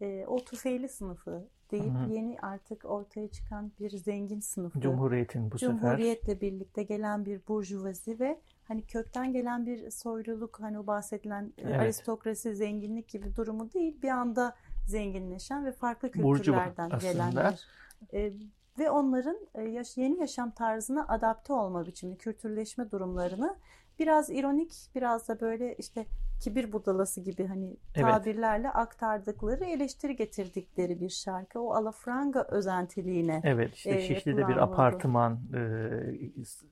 e, 0.00 0.26
o 0.26 0.36
tüfeğli 0.44 0.88
sınıfı 0.88 1.48
deyip 1.70 1.94
Hı 1.94 1.98
hı. 1.98 2.10
yeni 2.12 2.38
artık 2.42 2.84
ortaya 2.84 3.28
çıkan 3.28 3.72
bir 3.80 3.90
zengin 3.90 4.40
sınıfı. 4.40 4.80
Cumhuriyet'in 4.80 5.50
bu 5.50 5.58
sefer. 5.58 5.74
Cumhuriyetle 5.80 6.40
birlikte 6.40 6.82
gelen 6.82 7.24
bir 7.26 7.40
burjuvazi 7.48 8.20
ve 8.20 8.40
hani 8.64 8.82
kökten 8.86 9.32
gelen 9.32 9.66
bir 9.66 9.90
soyluluk 9.90 10.60
hani 10.60 10.78
o 10.78 10.86
bahsedilen 10.86 11.52
e, 11.58 11.62
Evet. 11.62 11.80
aristokrasi, 11.80 12.54
zenginlik 12.56 13.08
gibi 13.08 13.36
durumu 13.36 13.72
değil 13.72 14.02
bir 14.02 14.08
anda 14.08 14.54
zenginleşen 14.86 15.64
ve 15.64 15.72
farklı 15.72 16.10
kültürlerden 16.10 16.90
aslında. 16.90 17.12
gelenler. 17.12 17.66
E, 18.12 18.32
ve 18.78 18.90
onların 18.90 19.38
e, 19.54 19.62
yaş- 19.62 19.96
yeni 19.96 20.20
yaşam 20.20 20.50
tarzına 20.50 21.08
adapte 21.08 21.52
olma 21.52 21.86
biçimi, 21.86 22.16
kültürleşme 22.18 22.90
durumlarını 22.90 23.56
biraz 23.98 24.30
ironik, 24.30 24.72
biraz 24.94 25.28
da 25.28 25.40
böyle 25.40 25.74
işte 25.74 26.06
kibir 26.40 26.72
budalası 26.72 27.20
gibi 27.20 27.46
hani 27.46 27.76
Evet. 27.94 28.06
tabirlerle 28.06 28.70
aktardıkları, 28.70 29.64
eleştiri 29.64 30.16
getirdikleri 30.16 31.00
bir 31.00 31.08
şarkı. 31.08 31.60
O 31.60 31.74
alafranga 31.74 32.46
özentiliğine. 32.50 33.40
Evet 33.44 33.74
işte 33.74 33.90
e, 33.90 34.00
Şişli'de 34.00 34.48
bir 34.48 34.56
apartman 34.56 35.40
e, 35.54 35.58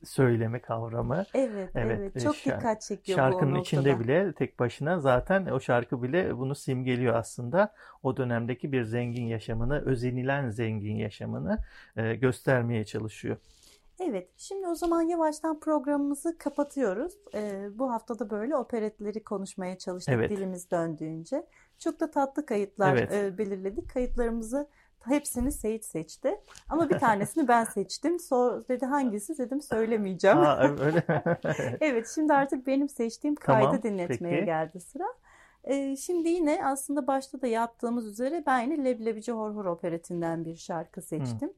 söyleme 0.04 0.60
kavramı. 0.60 1.24
Evet, 1.34 1.70
evet, 1.74 1.98
Evet, 2.00 2.16
e, 2.16 2.20
çok 2.20 2.34
şar- 2.34 2.56
dikkat 2.58 2.82
çekiyor 2.82 3.18
bu 3.18 3.22
Şarkının 3.22 3.54
o 3.54 3.60
içinde 3.60 4.00
bile 4.00 4.32
tek 4.32 4.58
başına 4.58 5.00
zaten 5.00 5.46
o 5.46 5.60
şarkı 5.60 6.02
bile 6.02 6.38
bunu 6.38 6.54
simgeliyor 6.54 7.14
aslında. 7.14 7.72
O 8.02 8.16
dönemdeki 8.16 8.72
bir 8.72 8.84
zengin 8.84 9.26
yaşamını, 9.26 9.84
özenilen 9.86 10.50
zengin 10.50 10.96
yaşamını 10.96 11.58
e, 11.96 12.14
göstermeye 12.14 12.84
çalışıyor. 12.84 13.36
Evet, 14.00 14.28
şimdi 14.36 14.68
o 14.68 14.74
zaman 14.74 15.02
yavaştan 15.02 15.60
programımızı 15.60 16.38
kapatıyoruz. 16.38 17.12
Ee, 17.34 17.68
bu 17.74 17.92
haftada 17.92 18.30
böyle 18.30 18.56
operetleri 18.56 19.24
konuşmaya 19.24 19.78
çalıştık 19.78 20.14
Evet. 20.14 20.30
dilimiz 20.30 20.70
döndüğünce. 20.70 21.46
Çok 21.78 22.00
da 22.00 22.10
tatlı 22.10 22.46
kayıtlar 22.46 22.96
Evet. 22.96 23.12
e, 23.12 23.38
belirledik. 23.38 23.90
Kayıtlarımızı 23.90 24.68
hepsini 25.04 25.52
Seyit 25.52 25.84
seçti. 25.84 26.40
Ama 26.68 26.90
bir 26.90 26.98
tanesini 26.98 27.48
ben 27.48 27.64
seçtim. 27.64 28.20
Sor, 28.20 28.68
dedi 28.68 28.86
hangisi 28.86 29.38
dedim 29.38 29.60
söylemeyeceğim. 29.60 30.38
Aa, 30.38 30.68
öyle. 30.80 31.02
Evet, 31.80 32.12
şimdi 32.14 32.32
artık 32.32 32.66
benim 32.66 32.88
seçtiğim 32.88 33.34
kaydı 33.34 33.64
Tamam, 33.64 33.82
dinletmeye 33.82 34.34
peki. 34.34 34.44
geldi 34.44 34.80
sıra. 34.80 35.04
Ee, 35.64 35.96
şimdi 35.96 36.28
yine 36.28 36.66
aslında 36.66 37.06
başta 37.06 37.42
da 37.42 37.46
yaptığımız 37.46 38.06
üzere 38.06 38.42
ben 38.46 38.60
yine 38.60 38.84
Leblebici 38.84 39.32
Horhor 39.32 39.64
operetinden 39.64 40.44
bir 40.44 40.56
şarkı 40.56 41.02
seçtim. 41.02 41.52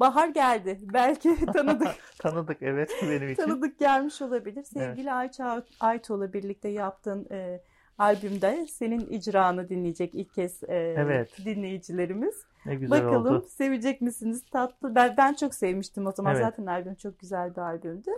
Bahar 0.00 0.28
geldi. 0.28 0.78
Belki 0.92 1.46
tanıdık 1.54 1.88
Tanıdık 2.18 2.56
evet 2.62 2.90
benim 3.02 3.28
için. 3.32 3.42
tanıdık 3.42 3.78
gelmiş 3.78 4.22
olabilir. 4.22 4.62
Sevgili 4.62 5.12
Ayça 5.12 5.62
Ayto'la 5.80 6.32
birlikte 6.32 6.68
yaptığın 6.68 7.26
e, 7.30 7.60
albümde 7.98 8.66
senin 8.66 9.00
icranı 9.10 9.68
dinleyecek 9.68 10.14
ilk 10.14 10.34
kez 10.34 10.62
e, 10.62 10.94
Evet. 10.98 11.30
dinleyicilerimiz. 11.44 12.34
Ne 12.66 12.74
güzel 12.74 13.04
Bakalım 13.04 13.36
oldu. 13.36 13.46
sevecek 13.48 14.00
misiniz? 14.00 14.44
Tatlı. 14.52 14.94
Ben, 14.94 15.14
ben 15.16 15.34
çok 15.34 15.54
sevmiştim 15.54 16.06
o 16.06 16.12
zaman. 16.12 16.34
Evet. 16.34 16.44
Zaten 16.44 16.66
albüm 16.66 16.94
çok 16.94 17.18
güzel 17.18 17.56
bir 17.56 17.60
albümdü. 17.60 18.10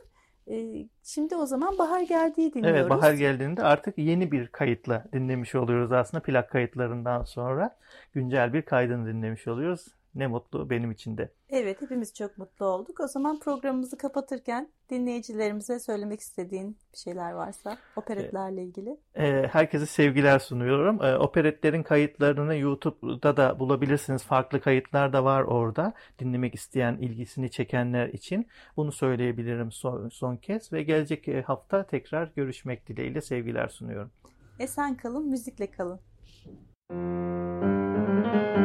E, 0.50 0.86
şimdi 1.02 1.36
o 1.36 1.46
zaman 1.46 1.78
Bahar 1.78 2.00
Geldiği 2.00 2.54
dinliyoruz. 2.54 2.80
Evet 2.80 2.90
bahar 2.90 3.12
geldiğinde 3.14 3.62
artık 3.62 3.98
yeni 3.98 4.32
bir 4.32 4.46
kayıtla 4.48 5.04
dinlemiş 5.12 5.54
oluyoruz 5.54 5.92
aslında 5.92 6.22
plak 6.22 6.50
kayıtlarından 6.50 7.24
sonra 7.24 7.76
güncel 8.14 8.52
bir 8.52 8.62
kaydını 8.62 9.06
dinlemiş 9.06 9.48
oluyoruz. 9.48 9.86
Ne 10.14 10.26
mutlu 10.26 10.70
benim 10.70 10.90
için 10.90 11.18
de. 11.18 11.32
Evet, 11.50 11.82
hepimiz 11.82 12.14
çok 12.14 12.38
mutlu 12.38 12.66
olduk. 12.66 13.00
O 13.00 13.06
zaman 13.06 13.38
programımızı 13.40 13.98
kapatırken 13.98 14.68
dinleyicilerimize 14.90 15.78
söylemek 15.78 16.20
istediğin 16.20 16.76
bir 16.92 16.98
şeyler 16.98 17.32
varsa 17.32 17.78
operetlerle 17.96 18.62
ilgili. 18.62 18.96
Ee, 19.14 19.48
herkese 19.52 19.86
sevgiler 19.86 20.38
sunuyorum. 20.38 21.02
Ee, 21.02 21.16
operetlerin 21.16 21.82
kayıtlarını 21.82 22.56
YouTube'da 22.56 23.36
da 23.36 23.58
bulabilirsiniz. 23.58 24.24
Farklı 24.24 24.60
kayıtlar 24.60 25.12
da 25.12 25.24
var 25.24 25.42
orada. 25.42 25.92
Dinlemek 26.18 26.54
isteyen, 26.54 26.96
ilgisini 26.96 27.50
çekenler 27.50 28.08
için. 28.08 28.48
Bunu 28.76 28.92
söyleyebilirim 28.92 29.72
son, 29.72 30.08
son 30.08 30.36
kez 30.36 30.72
ve 30.72 30.82
gelecek 30.82 31.28
e, 31.28 31.42
hafta 31.42 31.86
tekrar 31.86 32.32
görüşmek 32.36 32.88
dileğiyle 32.88 33.20
sevgiler 33.20 33.68
sunuyorum. 33.68 34.10
Esen 34.58 34.96
kalın, 34.96 35.28
müzikle 35.28 35.70
kalın. 35.70 36.00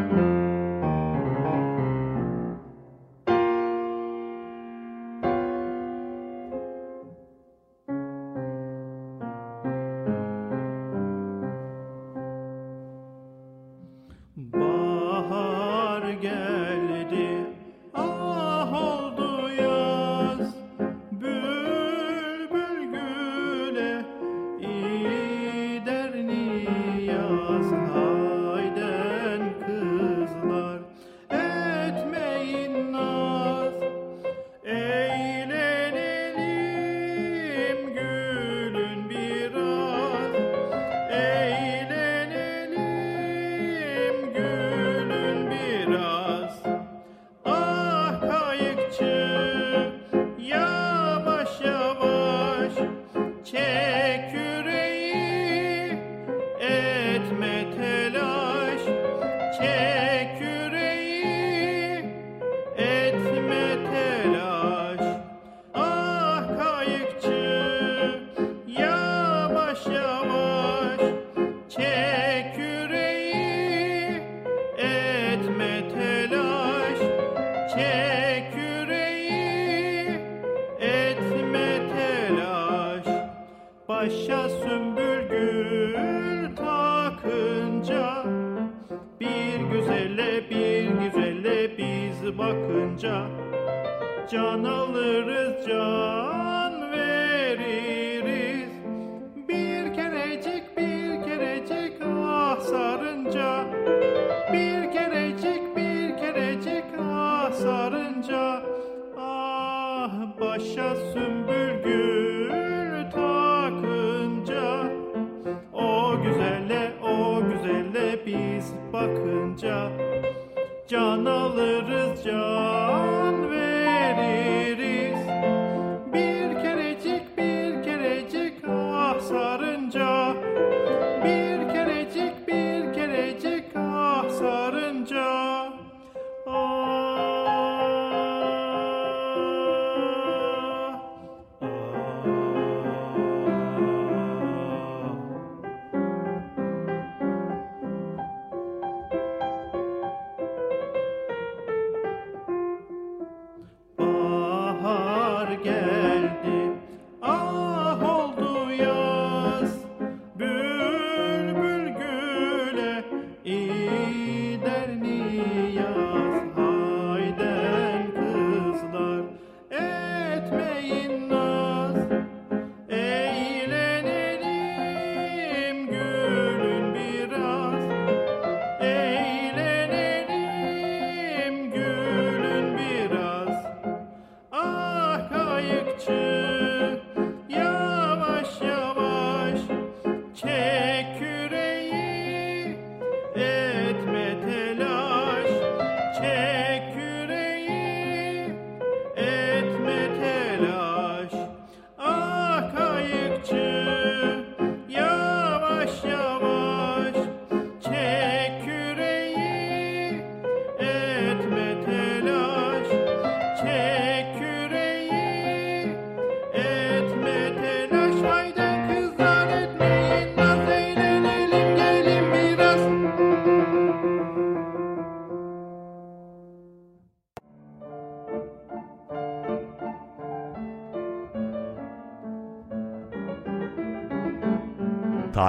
Bahar 0.07 0.36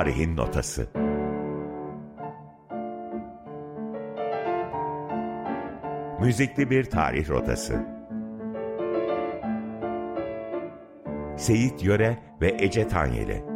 Tarihin 0.09 0.36
Notası. 0.36 0.88
Müzikli 6.20 6.70
bir 6.70 6.84
tarih 6.84 7.30
rotası. 7.30 7.86
Seyit 11.36 11.84
Yöre 11.84 12.18
ve 12.40 12.56
Ece 12.59 12.88
Tanyeli 12.88 13.47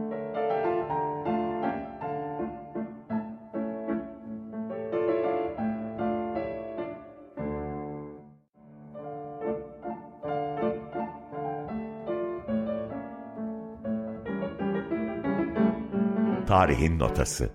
Tarihin 16.72 16.98
Notası. 16.98 17.50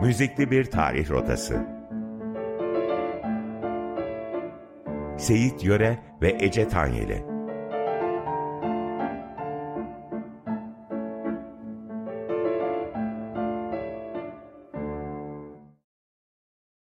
Müzikli 0.00 0.50
bir 0.50 0.64
tarih 0.64 1.10
rotası. 1.10 1.66
Seyit 5.18 5.64
Yöre 5.64 5.98
ve 6.22 6.36
Ece 6.40 6.68
Tanyeli 6.68 7.29